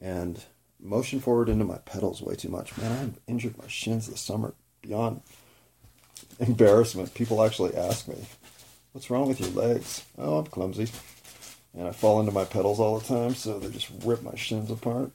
And 0.00 0.42
motion 0.80 1.20
forward 1.20 1.48
into 1.48 1.64
my 1.64 1.78
pedals 1.78 2.22
way 2.22 2.34
too 2.34 2.48
much. 2.48 2.76
Man, 2.78 2.92
I've 2.92 3.20
injured 3.26 3.58
my 3.58 3.66
shins 3.68 4.08
this 4.08 4.20
summer 4.20 4.54
beyond 4.80 5.22
embarrassment. 6.38 7.14
People 7.14 7.44
actually 7.44 7.76
ask 7.76 8.08
me, 8.08 8.16
What's 8.92 9.10
wrong 9.10 9.28
with 9.28 9.40
your 9.40 9.50
legs? 9.50 10.04
Oh, 10.16 10.38
I'm 10.38 10.46
clumsy. 10.46 10.88
And 11.74 11.86
I 11.86 11.92
fall 11.92 12.20
into 12.20 12.32
my 12.32 12.44
pedals 12.44 12.80
all 12.80 12.98
the 12.98 13.06
time, 13.06 13.34
so 13.34 13.58
they 13.58 13.70
just 13.70 13.90
rip 14.04 14.22
my 14.22 14.34
shins 14.34 14.70
apart. 14.70 15.12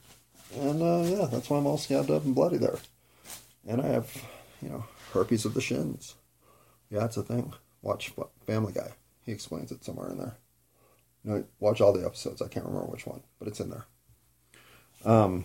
And 0.58 0.80
uh, 0.82 1.02
yeah, 1.04 1.26
that's 1.26 1.50
why 1.50 1.58
I'm 1.58 1.66
all 1.66 1.76
scabbed 1.76 2.10
up 2.10 2.24
and 2.24 2.34
bloody 2.34 2.56
there. 2.56 2.78
And 3.66 3.82
I 3.82 3.88
have, 3.88 4.10
you 4.62 4.68
know, 4.68 4.84
herpes 5.12 5.44
of 5.44 5.54
the 5.54 5.60
shins. 5.60 6.14
Yeah, 6.90 7.04
it's 7.04 7.16
a 7.16 7.22
thing. 7.22 7.52
Watch 7.82 8.12
Family 8.46 8.72
Guy. 8.72 8.92
He 9.26 9.32
explains 9.32 9.72
it 9.72 9.84
somewhere 9.84 10.10
in 10.10 10.18
there. 10.18 10.36
You 11.24 11.30
know, 11.30 11.44
watch 11.58 11.80
all 11.80 11.92
the 11.92 12.06
episodes. 12.06 12.40
I 12.40 12.48
can't 12.48 12.66
remember 12.66 12.86
which 12.86 13.06
one, 13.06 13.22
but 13.38 13.48
it's 13.48 13.60
in 13.60 13.70
there. 13.70 13.86
Um, 15.04 15.44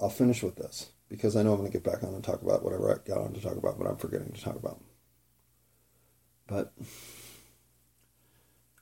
I'll 0.00 0.10
finish 0.10 0.42
with 0.42 0.56
this 0.56 0.90
because 1.14 1.36
I 1.36 1.44
know 1.44 1.52
I'm 1.52 1.58
going 1.58 1.70
to 1.70 1.72
get 1.72 1.84
back 1.84 2.02
on 2.02 2.12
and 2.12 2.24
talk 2.24 2.42
about 2.42 2.64
whatever 2.64 2.92
I 2.92 3.08
got 3.08 3.20
on 3.20 3.32
to 3.34 3.40
talk 3.40 3.56
about, 3.56 3.78
but 3.78 3.86
I'm 3.86 3.96
forgetting 3.96 4.32
to 4.32 4.40
talk 4.40 4.56
about. 4.56 4.80
But 6.48 6.72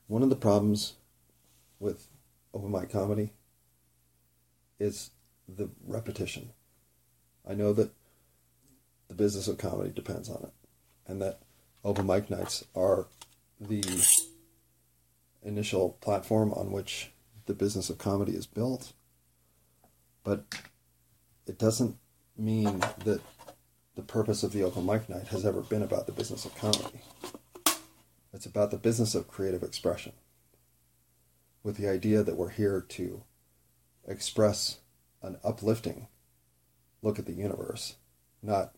one 0.06 0.22
of 0.22 0.30
the 0.30 0.36
problems 0.36 0.94
with 1.78 2.08
open 2.54 2.72
mic 2.72 2.90
comedy 2.90 3.32
is 4.80 5.10
the 5.46 5.68
repetition. 5.86 6.52
I 7.46 7.52
know 7.52 7.74
that 7.74 7.90
the 9.08 9.14
business 9.14 9.46
of 9.46 9.58
comedy 9.58 9.90
depends 9.90 10.30
on 10.30 10.42
it, 10.42 10.52
and 11.06 11.20
that 11.20 11.40
open 11.84 12.06
mic 12.06 12.30
nights 12.30 12.64
are 12.74 13.08
the 13.60 13.84
initial 15.42 15.98
platform 16.00 16.50
on 16.54 16.72
which 16.72 17.10
the 17.44 17.52
business 17.52 17.90
of 17.90 17.98
comedy 17.98 18.32
is 18.32 18.46
built. 18.46 18.94
But 20.24 20.46
it 21.46 21.58
doesn't 21.58 21.96
mean 22.36 22.80
that 23.04 23.20
the 23.94 24.02
purpose 24.02 24.42
of 24.42 24.52
the 24.52 24.62
open 24.62 24.86
mic 24.86 25.08
night 25.08 25.28
has 25.28 25.44
ever 25.44 25.60
been 25.60 25.82
about 25.82 26.06
the 26.06 26.12
business 26.12 26.44
of 26.44 26.56
comedy. 26.56 27.02
It's 28.32 28.46
about 28.46 28.70
the 28.70 28.78
business 28.78 29.14
of 29.14 29.28
creative 29.28 29.62
expression, 29.62 30.12
with 31.62 31.76
the 31.76 31.88
idea 31.88 32.22
that 32.22 32.36
we're 32.36 32.48
here 32.50 32.80
to 32.90 33.22
express 34.06 34.78
an 35.22 35.36
uplifting 35.44 36.08
look 37.02 37.18
at 37.18 37.26
the 37.26 37.32
universe, 37.32 37.96
not 38.42 38.74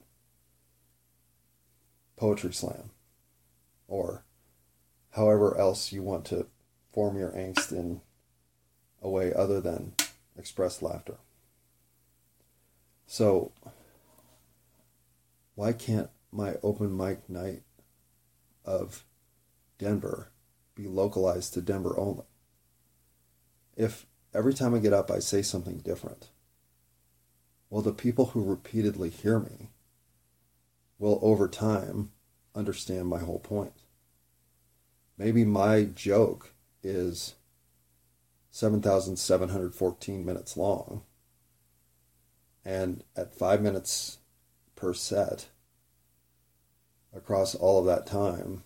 poetry 2.17 2.53
slam 2.53 2.90
or 3.87 4.25
however 5.12 5.57
else 5.59 5.93
you 5.93 6.03
want 6.03 6.25
to 6.25 6.47
form 6.93 7.17
your 7.17 7.31
angst 7.31 7.71
in 7.73 8.01
a 9.03 9.09
way 9.09 9.33
other 9.33 9.61
than 9.61 9.93
express 10.37 10.83
laughter. 10.83 11.17
So, 13.07 13.53
why 15.55 15.73
can't 15.73 16.11
my 16.33 16.55
open 16.62 16.97
mic 16.97 17.29
night 17.29 17.62
of 18.64 19.05
Denver 19.79 20.33
be 20.75 20.87
localized 20.88 21.55
to 21.55 21.61
Denver 21.61 21.99
only? 21.99 22.25
If 23.77 24.07
every 24.33 24.55
time 24.55 24.75
I 24.75 24.79
get 24.79 24.93
up 24.93 25.11
I 25.11 25.19
say 25.19 25.43
something 25.43 25.79
different, 25.79 26.31
well, 27.71 27.83
the 27.83 27.93
people 27.93 28.27
who 28.27 28.45
repeatedly 28.45 29.11
hear 29.11 29.38
me 29.38 29.71
will 30.99 31.19
over 31.23 31.49
time 31.49 32.11
understand 32.55 33.09
my 33.09 33.19
whole 33.19 33.40
point. 33.40 33.73
Maybe 35.19 35.45
my 35.45 35.85
joke 35.85 36.55
is 36.83 37.35
7,714 38.51 40.25
minutes 40.25 40.57
long, 40.57 41.03
and 42.64 43.05
at 43.16 43.35
five 43.35 43.61
minutes 43.61 44.18
per 44.77 44.94
set 44.94 45.48
across 47.14 47.55
all 47.55 47.79
of 47.79 47.87
that 47.87 48.07
time, 48.07 48.64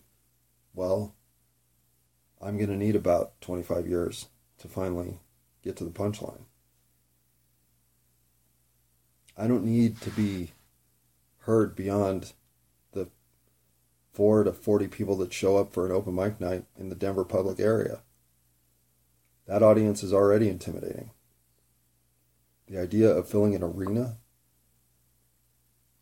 well, 0.74 1.14
I'm 2.40 2.56
going 2.56 2.70
to 2.70 2.76
need 2.76 2.96
about 2.96 3.40
25 3.40 3.86
years 3.86 4.28
to 4.58 4.68
finally 4.68 5.18
get 5.62 5.76
to 5.76 5.84
the 5.84 5.90
punchline. 5.90 6.42
I 9.36 9.46
don't 9.46 9.64
need 9.64 10.00
to 10.02 10.10
be 10.10 10.52
heard 11.40 11.74
beyond 11.76 12.32
the 12.92 13.08
four 14.12 14.44
to 14.44 14.52
40 14.52 14.88
people 14.88 15.16
that 15.16 15.32
show 15.32 15.56
up 15.56 15.72
for 15.72 15.86
an 15.86 15.92
open 15.92 16.14
mic 16.14 16.40
night 16.40 16.64
in 16.78 16.88
the 16.88 16.94
Denver 16.94 17.24
public 17.24 17.60
area. 17.60 18.00
That 19.46 19.62
audience 19.62 20.02
is 20.02 20.12
already 20.12 20.48
intimidating. 20.48 21.10
The 22.68 22.78
idea 22.78 23.10
of 23.10 23.28
filling 23.28 23.54
an 23.54 23.62
arena, 23.62 24.18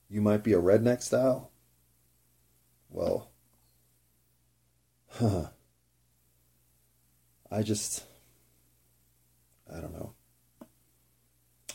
you 0.08 0.20
might 0.20 0.42
be 0.42 0.52
a 0.52 0.60
redneck 0.60 1.02
style. 1.02 1.52
Well, 2.90 3.30
huh. 5.10 5.46
I 7.50 7.62
just, 7.62 8.04
I 9.72 9.80
don't 9.80 9.92
know. 9.92 10.14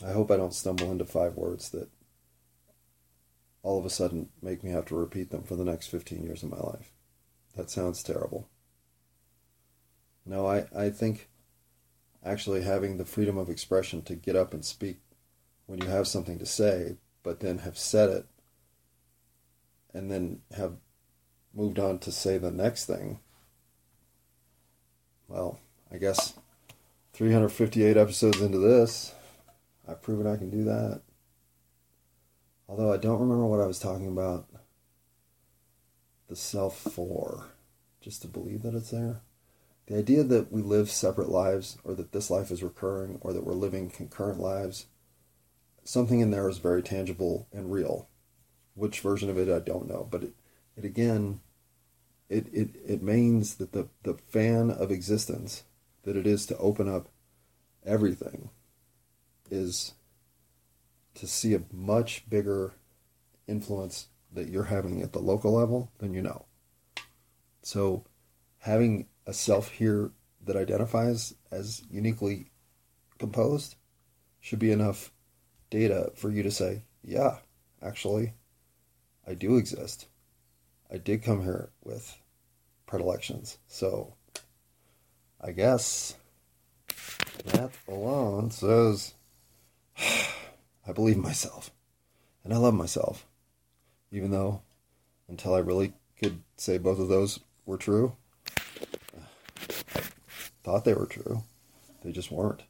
I 0.06 0.12
hope 0.12 0.30
I 0.30 0.36
don't 0.36 0.54
stumble 0.54 0.90
into 0.90 1.04
five 1.04 1.36
words 1.36 1.70
that 1.70 1.88
all 3.62 3.78
of 3.78 3.86
a 3.86 3.90
sudden 3.90 4.28
make 4.42 4.62
me 4.62 4.70
have 4.70 4.86
to 4.86 4.96
repeat 4.96 5.30
them 5.30 5.44
for 5.44 5.56
the 5.56 5.64
next 5.64 5.86
15 5.86 6.22
years 6.22 6.42
of 6.42 6.50
my 6.50 6.58
life. 6.58 6.92
That 7.56 7.70
sounds 7.70 8.02
terrible. 8.02 8.48
No, 10.26 10.46
I, 10.46 10.66
I 10.76 10.90
think 10.90 11.28
actually 12.24 12.62
having 12.62 12.96
the 12.96 13.04
freedom 13.04 13.36
of 13.36 13.48
expression 13.48 14.02
to 14.02 14.14
get 14.14 14.36
up 14.36 14.54
and 14.54 14.64
speak 14.64 14.98
when 15.66 15.80
you 15.80 15.88
have 15.88 16.06
something 16.06 16.38
to 16.38 16.46
say, 16.46 16.96
but 17.22 17.40
then 17.40 17.58
have 17.58 17.78
said 17.78 18.10
it 18.10 18.26
and 19.94 20.10
then 20.10 20.40
have 20.56 20.74
moved 21.54 21.78
on 21.78 21.98
to 21.98 22.12
say 22.12 22.38
the 22.38 22.50
next 22.50 22.86
thing. 22.86 23.20
Well, 25.28 25.60
I 25.92 25.98
guess 25.98 26.34
358 27.12 27.96
episodes 27.96 28.40
into 28.40 28.58
this, 28.58 29.14
I've 29.86 30.02
proven 30.02 30.26
I 30.26 30.36
can 30.36 30.50
do 30.50 30.64
that. 30.64 31.02
Although 32.68 32.92
I 32.92 32.96
don't 32.96 33.20
remember 33.20 33.46
what 33.46 33.60
I 33.60 33.66
was 33.66 33.78
talking 33.78 34.08
about 34.08 34.46
the 36.28 36.36
self 36.36 36.78
for, 36.78 37.48
just 38.00 38.22
to 38.22 38.28
believe 38.28 38.62
that 38.62 38.74
it's 38.74 38.90
there. 38.90 39.20
The 39.92 39.98
idea 39.98 40.24
that 40.24 40.50
we 40.50 40.62
live 40.62 40.90
separate 40.90 41.28
lives, 41.28 41.76
or 41.84 41.92
that 41.96 42.12
this 42.12 42.30
life 42.30 42.50
is 42.50 42.62
recurring, 42.62 43.18
or 43.20 43.34
that 43.34 43.44
we're 43.44 43.52
living 43.52 43.90
concurrent 43.90 44.40
lives, 44.40 44.86
something 45.84 46.20
in 46.20 46.30
there 46.30 46.48
is 46.48 46.56
very 46.56 46.82
tangible 46.82 47.46
and 47.52 47.70
real. 47.70 48.08
Which 48.72 49.00
version 49.00 49.28
of 49.28 49.36
it, 49.36 49.50
I 49.50 49.58
don't 49.58 49.86
know. 49.86 50.08
But 50.10 50.22
it, 50.22 50.32
it 50.78 50.86
again, 50.86 51.42
it, 52.30 52.46
it, 52.54 52.70
it 52.86 53.02
means 53.02 53.56
that 53.56 53.72
the, 53.72 53.88
the 54.02 54.14
fan 54.14 54.70
of 54.70 54.90
existence 54.90 55.64
that 56.04 56.16
it 56.16 56.26
is 56.26 56.46
to 56.46 56.56
open 56.56 56.88
up 56.88 57.10
everything 57.84 58.48
is 59.50 59.92
to 61.16 61.26
see 61.26 61.52
a 61.52 61.64
much 61.70 62.30
bigger 62.30 62.72
influence 63.46 64.06
that 64.32 64.48
you're 64.48 64.64
having 64.64 65.02
at 65.02 65.12
the 65.12 65.18
local 65.18 65.52
level 65.52 65.92
than 65.98 66.14
you 66.14 66.22
know. 66.22 66.46
So 67.60 68.06
having 68.60 69.08
a 69.26 69.32
self 69.32 69.70
here 69.70 70.10
that 70.44 70.56
identifies 70.56 71.34
as 71.50 71.82
uniquely 71.90 72.50
composed 73.18 73.76
should 74.40 74.58
be 74.58 74.72
enough 74.72 75.12
data 75.70 76.12
for 76.16 76.30
you 76.30 76.42
to 76.42 76.50
say, 76.50 76.82
yeah, 77.02 77.38
actually, 77.80 78.34
I 79.26 79.34
do 79.34 79.56
exist. 79.56 80.08
I 80.92 80.98
did 80.98 81.22
come 81.22 81.42
here 81.42 81.70
with 81.82 82.16
predilections. 82.86 83.58
So 83.68 84.14
I 85.40 85.52
guess 85.52 86.16
that 87.46 87.70
alone 87.88 88.50
says 88.50 89.14
I 89.98 90.92
believe 90.92 91.16
myself. 91.16 91.70
And 92.44 92.52
I 92.52 92.56
love 92.56 92.74
myself. 92.74 93.26
Even 94.10 94.30
though 94.30 94.62
until 95.28 95.54
I 95.54 95.60
really 95.60 95.94
could 96.20 96.42
say 96.56 96.76
both 96.76 96.98
of 96.98 97.08
those 97.08 97.40
were 97.64 97.78
true, 97.78 98.16
thought 100.62 100.84
they 100.84 100.94
were 100.94 101.06
true. 101.06 101.42
They 102.04 102.12
just 102.12 102.30
weren't. 102.30 102.62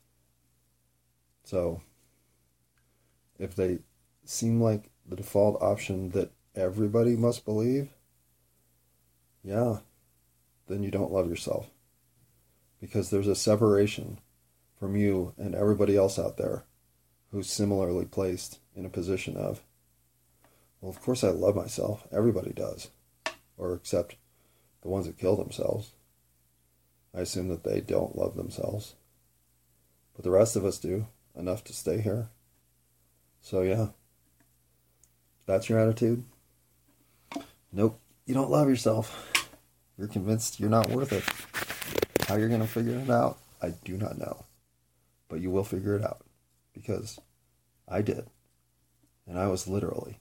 So, 1.45 1.83
if 3.39 3.55
they 3.57 3.81
seem 4.25 4.61
like 4.61 4.91
the 5.07 5.17
default 5.17 5.61
option 5.63 6.11
that 6.11 6.31
everybody 6.55 7.17
must 7.17 7.45
believe, 7.45 7.91
yeah, 9.43 9.79
then 10.69 10.83
you 10.83 10.91
don't 10.91 11.13
love 11.13 11.29
yourself. 11.29 11.71
Because 12.81 13.11
there's 13.11 13.29
a 13.29 13.35
separation 13.35 14.19
from 14.79 14.97
you 14.97 15.35
and 15.37 15.55
everybody 15.55 15.97
else 15.97 16.19
out 16.19 16.37
there 16.37 16.65
who's 17.31 17.51
similarly 17.51 18.05
placed 18.05 18.59
in 18.75 18.85
a 18.85 18.91
position 18.91 19.37
of, 19.37 19.63
well, 20.81 20.91
of 20.91 21.01
course 21.01 21.25
I 21.25 21.29
love 21.29 21.57
myself. 21.57 22.07
Everybody 22.13 22.53
does. 22.53 22.91
Or 23.57 23.75
except 23.75 24.17
the 24.83 24.89
ones 24.89 25.07
that 25.07 25.19
kill 25.19 25.37
themselves. 25.37 25.93
I 27.15 27.21
assume 27.21 27.49
that 27.49 27.65
they 27.65 27.81
don't 27.81 28.17
love 28.17 28.37
themselves. 28.37 28.95
But 30.15 30.25
the 30.25 30.31
rest 30.31 30.57
of 30.57 30.65
us 30.65 30.79
do, 30.79 31.07
enough 31.35 31.65
to 31.65 31.73
stay 31.73 32.01
here. 32.01 32.29
So, 33.41 33.63
yeah. 33.63 33.89
That's 35.47 35.69
your 35.69 35.79
attitude? 35.79 36.25
Nope. 37.73 37.99
You 38.27 38.35
don't 38.35 38.51
love 38.51 38.69
yourself. 38.69 39.33
You're 39.99 40.09
convinced 40.09 40.61
you're 40.61 40.71
not 40.71 40.91
worth 40.91 41.13
it. 41.13 41.25
How 42.29 42.37
you're 42.37 42.49
going 42.49 42.61
to 42.61 42.67
figure 42.67 42.99
it 42.99 43.11
out, 43.11 43.39
I 43.61 43.75
do 43.85 43.97
not 43.97 44.19
know. 44.19 44.45
But 45.29 45.41
you 45.41 45.51
will 45.51 45.65
figure 45.65 45.97
it 45.97 46.05
out. 46.05 46.25
Because 46.73 47.19
I 47.89 48.03
did. 48.03 48.27
And 49.27 49.39
I 49.39 49.49
was 49.49 49.69
literally 49.69 50.21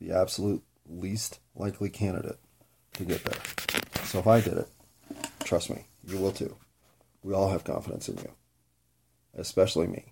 the 0.00 0.12
absolute 0.12 0.62
least 0.88 1.38
likely 1.54 1.90
candidate 1.90 2.38
to 2.94 3.04
get 3.04 3.24
there. 3.24 3.40
So 4.04 4.18
if 4.18 4.26
I 4.26 4.40
did 4.40 4.54
it, 4.54 4.68
trust 5.44 5.70
me, 5.70 5.84
you 6.06 6.18
will 6.18 6.32
too. 6.32 6.56
We 7.22 7.34
all 7.34 7.50
have 7.50 7.64
confidence 7.64 8.08
in 8.08 8.16
you, 8.16 8.30
especially 9.34 9.86
me. 9.86 10.06